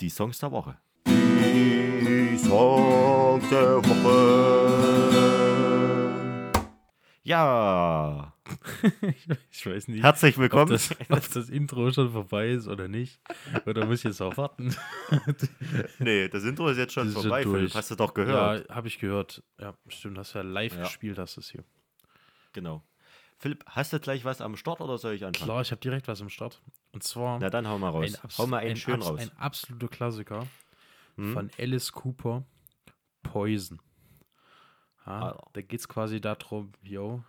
[0.00, 0.76] die Songs der Woche.
[1.06, 5.04] Die Songs der Woche.
[7.22, 8.33] Ja,
[9.50, 10.70] ich weiß nicht, herzlich ob willkommen.
[10.70, 13.20] das, ob das Intro schon vorbei ist oder nicht.
[13.66, 14.74] Oder muss ich jetzt auch warten?
[15.98, 17.42] nee, das Intro ist jetzt schon ist schon vorbei.
[17.42, 17.60] Philipp.
[17.60, 17.74] durch.
[17.74, 18.68] Hast du doch gehört.
[18.68, 19.42] Ja, habe ich gehört.
[19.58, 20.82] Ja, stimmt, hast du ja live Ja.
[20.84, 21.64] gespielt, hast du es hier.
[22.52, 22.82] Genau.
[23.38, 25.44] Philipp, hast du gleich was am Start oder soll ich anfangen?
[25.46, 26.62] Klar, ich habe direkt was im Start.
[26.92, 28.14] Und zwar Na dann hau mal raus.
[28.22, 29.20] abs- hau mal einen ein, schön raus.
[29.20, 30.46] ein absoluter Klassiker
[31.16, 31.32] Hm?
[31.32, 32.44] von Alice Cooper,
[33.22, 33.80] Poison.
[35.06, 35.42] Ja, Ah.
[35.52, 37.22] Da geht es quasi darum, yo,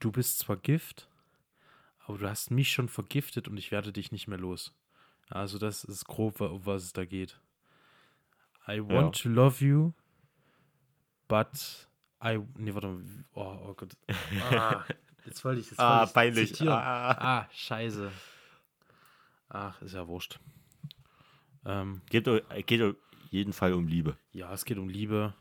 [0.00, 1.08] du bist zwar Gift,
[2.06, 4.74] aber du hast mich schon vergiftet und ich werde dich nicht mehr los.
[5.30, 7.40] Also das ist grob, um was es da geht.
[8.68, 9.92] I want to love you,
[11.28, 11.88] but
[12.22, 12.38] I...
[12.56, 13.02] Nee, warte mal.
[13.34, 13.96] Oh, oh Gott.
[14.50, 14.84] Ah,
[15.26, 16.60] jetzt wollte ich jetzt Ah, peinlich.
[16.68, 17.10] Ah.
[17.40, 18.10] ah, scheiße.
[19.48, 20.40] Ach, ist ja wurscht.
[21.66, 22.94] Ähm, Geht, o- geht auf
[23.30, 24.16] jeden Fall um Liebe.
[24.32, 25.34] ja, es geht um Liebe.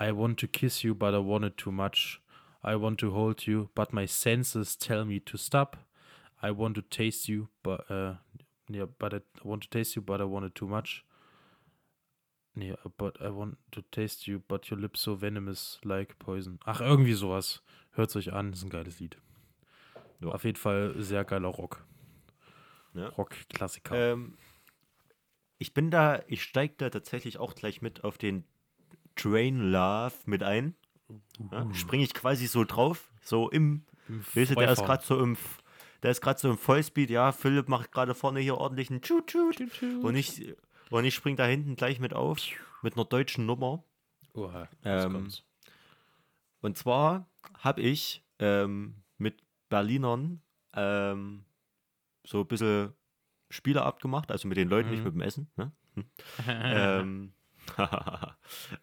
[0.00, 2.20] I want to kiss you, but I want it too much.
[2.64, 5.76] I want to hold you, but my senses tell me to stop.
[6.42, 8.14] I want to taste you, but uh,
[8.68, 11.04] yeah, but I, want to taste you, but I want it too much.
[12.56, 16.58] Nee, but I want to taste you, but your lips so venomous like poison.
[16.64, 17.62] Ach, irgendwie sowas.
[17.92, 19.16] Hört's euch an, ist ein geiles Lied.
[20.20, 20.28] Ja.
[20.28, 21.84] Auf jeden Fall sehr geiler Rock.
[22.94, 23.08] Ja.
[23.08, 24.12] Rock-Klassiker.
[24.12, 24.38] Ähm,
[25.58, 28.44] ich bin da, ich steige da tatsächlich auch gleich mit auf den
[29.16, 30.74] Train Love mit ein.
[31.50, 35.20] Ja, Springe ich quasi so drauf, so im, Im weißt du, der ist gerade so
[35.20, 35.36] im,
[36.02, 39.60] der ist gerade so im Vollspeed, ja, Philipp macht gerade vorne hier ordentlichen Tschut, Tschut.
[40.02, 40.54] Und ich,
[40.90, 42.38] und ich spring da hinten gleich mit auf,
[42.82, 43.82] mit einer deutschen Nummer.
[44.34, 45.28] Oha, Ähm.
[46.60, 50.40] Und zwar habe ich ähm, mit Berlinern
[50.74, 51.44] ähm,
[52.26, 52.94] so ein bisschen
[53.50, 55.04] Spieleabend gemacht, also mit den Leuten, nicht Mhm.
[55.04, 55.50] mit dem Essen.
[55.56, 55.72] Ne?
[55.94, 56.04] Hm.
[56.48, 57.32] ähm,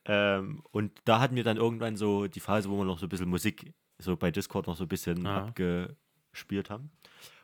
[0.05, 3.09] ähm, und da hatten wir dann irgendwann so die Phase, wo wir noch so ein
[3.09, 5.47] bisschen Musik so bei Discord noch so ein bisschen Ah.
[5.47, 6.91] abgespielt haben.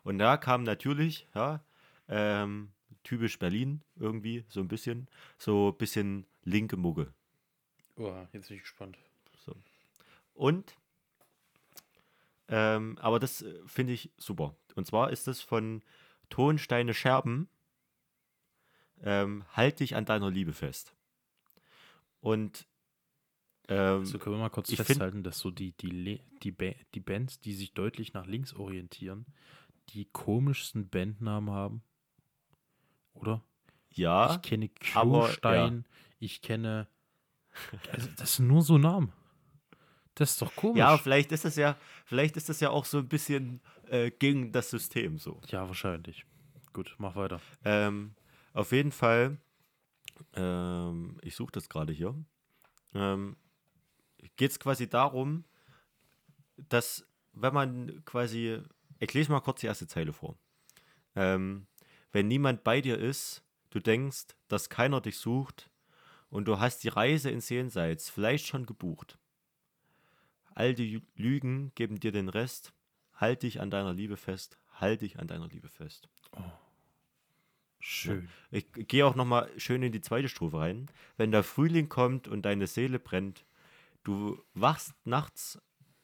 [0.04, 1.64] Und da kam natürlich, ja,
[2.08, 2.72] ähm,
[3.04, 5.08] typisch Berlin irgendwie, so ein bisschen,
[5.38, 7.14] so ein bisschen linke Mucke.
[7.98, 8.98] Oha, jetzt bin ich gespannt.
[10.34, 10.76] Und,
[12.48, 14.56] ähm, aber das äh, finde ich super.
[14.76, 15.82] Und zwar ist das von
[16.30, 17.50] Tonsteine Scherben.
[19.04, 20.94] Ähm, halt dich an deiner Liebe fest.
[22.28, 22.68] Und
[23.70, 27.40] ähm, So können wir mal kurz festhalten, dass so die, die, die, ba die Bands,
[27.40, 29.26] die sich deutlich nach links orientieren,
[29.90, 31.84] die komischsten Bandnamen haben.
[33.14, 33.42] Oder?
[33.92, 35.86] ja, ich kenne Klostein,
[36.20, 36.88] ich kenne.
[37.94, 39.14] Also, das sind nur so Namen.
[40.16, 40.80] Das ist doch komisch.
[40.80, 44.52] ja, vielleicht ist das ja, vielleicht ist das ja auch so ein bisschen äh, gegen
[44.52, 45.40] das System so.
[45.48, 46.26] Ja, wahrscheinlich.
[46.74, 47.40] Gut, mach weiter.
[47.64, 48.16] Ähm,
[48.54, 49.38] auf jeden Fall,
[50.34, 52.16] ähm, ich suche das gerade hier,
[52.94, 53.38] ähm,
[54.36, 55.46] geht es quasi darum,
[56.56, 58.62] dass wenn man quasi,
[59.00, 60.38] ich lese mal kurz die erste Zeile vor.
[61.16, 61.68] Ähm,
[62.12, 65.70] wenn niemand bei dir ist, du denkst, dass keiner dich sucht
[66.30, 69.20] und du hast die Reise ins Jenseits vielleicht schon gebucht.
[70.56, 72.74] All die Lügen geben dir den Rest.
[73.14, 74.58] Halt dich an deiner Liebe fest.
[74.72, 76.10] Halt dich an deiner Liebe fest.
[77.80, 78.28] Schön.
[78.52, 80.90] Ich gehe auch nochmal schön in die zweite Strophe rein.
[81.16, 83.46] Wenn der Frühling kommt und deine Seele brennt,
[84.04, 85.60] du wachst nachts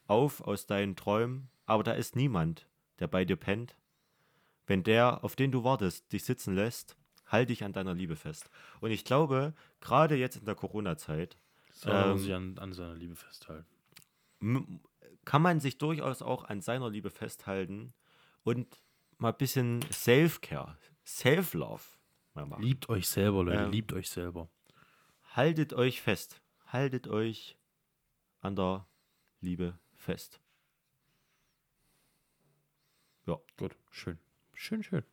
[0.08, 2.68] auf aus deinen Träumen, aber da ist niemand,
[3.00, 3.76] der bei dir pennt.
[4.68, 6.96] Wenn der, auf den du wartest, dich sitzen lässt,
[7.26, 8.50] halt dich an deiner Liebe fest.
[8.80, 11.38] Und ich glaube, gerade jetzt in der Corona-Zeit
[11.72, 13.66] Soll man Ähm, sich an, an seiner Liebe festhalten.
[15.26, 17.94] kann man sich durchaus auch an seiner Liebe festhalten
[18.44, 18.82] und
[19.18, 21.84] mal ein bisschen Self-Care, Self-Love
[22.34, 22.64] mal machen.
[22.64, 23.64] Liebt euch selber, Leute.
[23.64, 24.50] Ähm, liebt euch selber.
[25.36, 26.42] haltet euch fest.
[26.68, 27.58] Haltet euch
[28.42, 28.88] an der
[29.42, 30.40] Liebe fest.
[33.26, 33.40] Ja.
[33.58, 34.20] Gut, schön.
[34.54, 35.04] Schön, schön.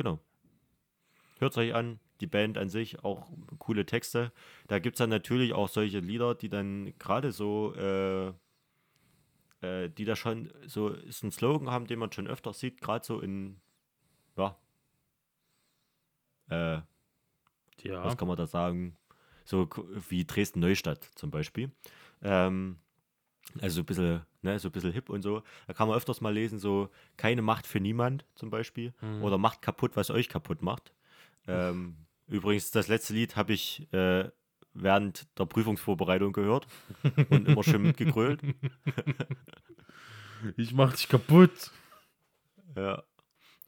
[0.00, 0.18] genau.
[1.38, 4.32] Hört euch an, die Band an sich, auch coole Texte.
[4.68, 8.32] Da gibt es dann natürlich auch solche Lieder, die dann gerade so, äh,
[9.60, 13.04] äh, die da schon so ist ein Slogan haben, den man schon öfter sieht, gerade
[13.04, 13.60] so in,
[14.36, 14.56] ja,
[16.48, 16.80] äh,
[17.82, 18.04] Ja.
[18.04, 18.96] was kann man da sagen?
[19.44, 19.68] So
[20.08, 21.70] wie Dresden-Neustadt zum Beispiel.
[22.22, 22.78] Ähm,
[23.60, 25.42] also so ein bisschen, ne, so ein bisschen hip und so.
[25.66, 28.92] Da kann man öfters mal lesen, so keine Macht für niemand zum Beispiel.
[29.00, 29.22] Mhm.
[29.22, 30.92] Oder macht kaputt, was euch kaputt macht.
[31.48, 31.96] Ähm,
[32.28, 34.30] übrigens, das letzte Lied habe ich äh,
[34.74, 36.66] während der Prüfungsvorbereitung gehört
[37.30, 38.40] und immer schön mitgegrölt.
[40.56, 41.70] Ich mach dich kaputt.
[42.74, 43.02] Ja.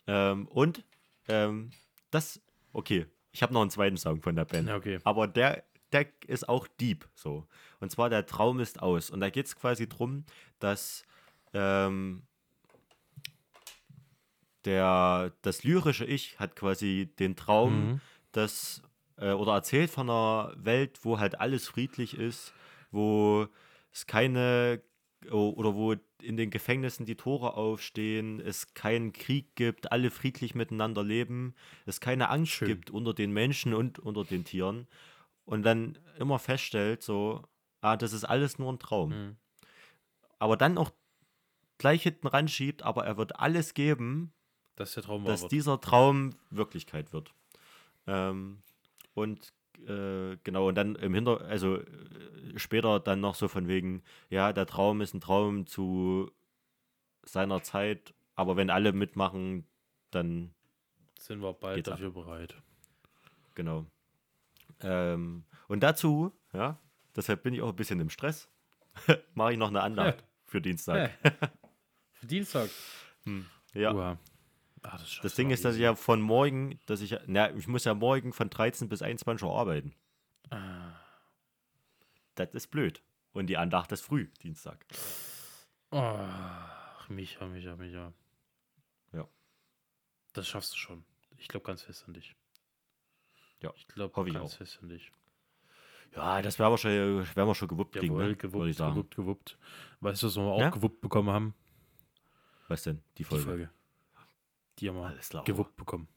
[0.06, 0.82] Ähm, und
[1.28, 1.70] ähm,
[2.10, 2.40] das,
[2.72, 4.70] okay, ich habe noch einen zweiten Song von der Band.
[4.70, 4.98] Okay.
[5.04, 7.46] Aber der, der ist auch deep so.
[7.80, 9.10] Und zwar der Traum ist aus.
[9.10, 10.24] Und da geht es quasi drum,
[10.60, 11.04] dass
[11.52, 12.22] ähm,
[14.64, 18.00] der, das lyrische Ich hat quasi den Traum, Mhm.
[18.32, 18.82] dass,
[19.16, 22.52] äh, oder erzählt von einer Welt, wo halt alles friedlich ist,
[22.90, 23.46] wo
[23.92, 24.82] es keine,
[25.30, 31.02] oder wo in den Gefängnissen die Tore aufstehen, es keinen Krieg gibt, alle friedlich miteinander
[31.02, 31.54] leben,
[31.86, 32.68] es keine Angst Schön.
[32.68, 34.86] gibt unter den Menschen und unter den Tieren
[35.44, 37.42] und dann immer feststellt, so,
[37.80, 39.10] ah, das ist alles nur ein Traum.
[39.10, 39.36] Mhm.
[40.38, 40.90] Aber dann auch
[41.78, 44.32] gleich hinten ran schiebt, aber er wird alles geben,
[45.24, 45.52] dass wird.
[45.52, 47.34] dieser Traum Wirklichkeit wird.
[48.06, 48.62] Ähm,
[49.14, 49.52] und
[49.86, 51.86] äh, genau, und dann im Hinter, also äh,
[52.56, 56.30] später dann noch so von wegen, ja, der Traum ist ein Traum zu
[57.24, 59.66] seiner Zeit, aber wenn alle mitmachen,
[60.10, 60.54] dann
[61.18, 61.94] Sind wir bald Geht's ab.
[61.96, 62.54] dafür bereit.
[63.54, 63.86] genau.
[64.80, 66.78] Ähm, und dazu, ja,
[67.16, 68.48] deshalb bin ich auch ein bisschen im Stress,
[69.34, 71.12] mache ich noch eine Andacht für Dienstag.
[72.14, 72.68] Für Dienstag.
[73.74, 73.92] Ja.
[73.94, 74.18] Uah.
[74.82, 77.84] Ah, das, Das Ding ist, dass ich ja von morgen, dass ich, na, ich muss
[77.84, 79.94] ja morgen von 13 bis 21 Uhr arbeiten.
[80.50, 80.92] Ah.
[82.34, 83.02] Das ist blöd.
[83.32, 84.84] Und die Andacht ist früh, Dienstag.
[85.90, 88.12] Ach, Micha, Micha, Micha.
[89.12, 89.28] Ja.
[90.32, 91.04] Das schaffst du schon.
[91.38, 92.34] Ich glaube ganz fest an dich.
[93.60, 94.56] Ja, Ich glaube hoffe ich ganz auch.
[94.58, 95.12] fest an dich.
[96.14, 98.36] Ja, das werden wir schon, werden wir schon gewuppt kriegen, Jawohl, ne?
[98.36, 98.94] gewuppt, würde ich sagen.
[98.94, 99.58] gewuppt, gewuppt.
[100.00, 100.70] Weißt du, was wir auch Ja?
[100.70, 101.54] gewuppt bekommen haben?
[102.68, 102.98] Was denn?
[103.16, 103.70] Die Die Folge.
[104.78, 106.08] Die haben wir Alles gewuppt bekommen.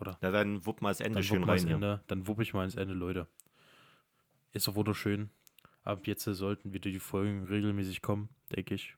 [0.00, 0.16] Oder?
[0.22, 1.66] Na, dann wuppen wir das Ende Dann schön rein.
[1.68, 2.02] Ende.
[2.06, 3.26] Dann wuppe ich mal ins Ende, Leute.
[4.52, 5.30] Ist doch wunderschön.
[5.84, 8.96] Ab jetzt sollten wieder die Folgen regelmäßig kommen, denke ich.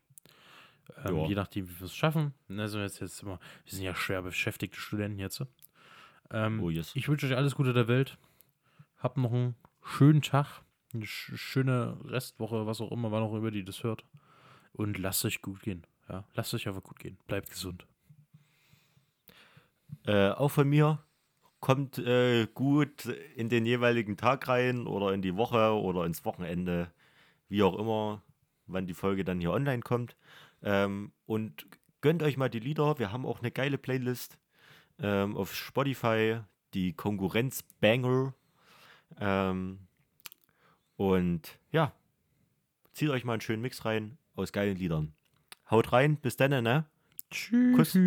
[1.05, 1.27] Ähm, Ja.
[1.27, 2.35] je nachdem, wie wir es schaffen.
[2.49, 5.45] Also jetzt, jetzt immer, wir sind ja schwer beschäftigte Studenten jetzt.
[6.31, 6.93] Ähm, Oh, yes.
[6.95, 8.19] Ich wünsche euch alles Gute der Welt.
[8.99, 9.55] Habt noch einen
[9.85, 10.63] schönen Tag,
[10.95, 14.05] eine sch schöne Restwoche, was auch immer, wann auch immer die das hört.
[14.73, 15.87] Und lasst euch gut gehen.
[16.09, 17.19] Ja, lasst euch einfach gut gehen.
[17.27, 17.87] Bleibt gesund.
[20.07, 21.05] Äh, auch von mir.
[21.61, 26.91] Kommt äh, gut in den jeweiligen Tag rein oder in die Woche oder ins Wochenende.
[27.49, 28.23] Wie auch immer,
[28.67, 30.17] wann die Folge dann hier online kommt.
[30.63, 31.67] Ähm, und
[32.01, 32.99] gönnt euch mal die Lieder.
[32.99, 34.39] Wir haben auch eine geile Playlist
[34.99, 36.41] ähm, auf Spotify.
[36.75, 38.35] Die Konkurrenz Banger.
[39.21, 39.79] Ähm,
[40.97, 41.93] und ja,
[42.93, 45.13] zieht euch mal einen schönen Mix rein aus geilen Liedern.
[45.71, 46.87] Haut rein, bis dann, ne?
[47.31, 47.77] Tschüss.
[47.77, 47.99] Kuss.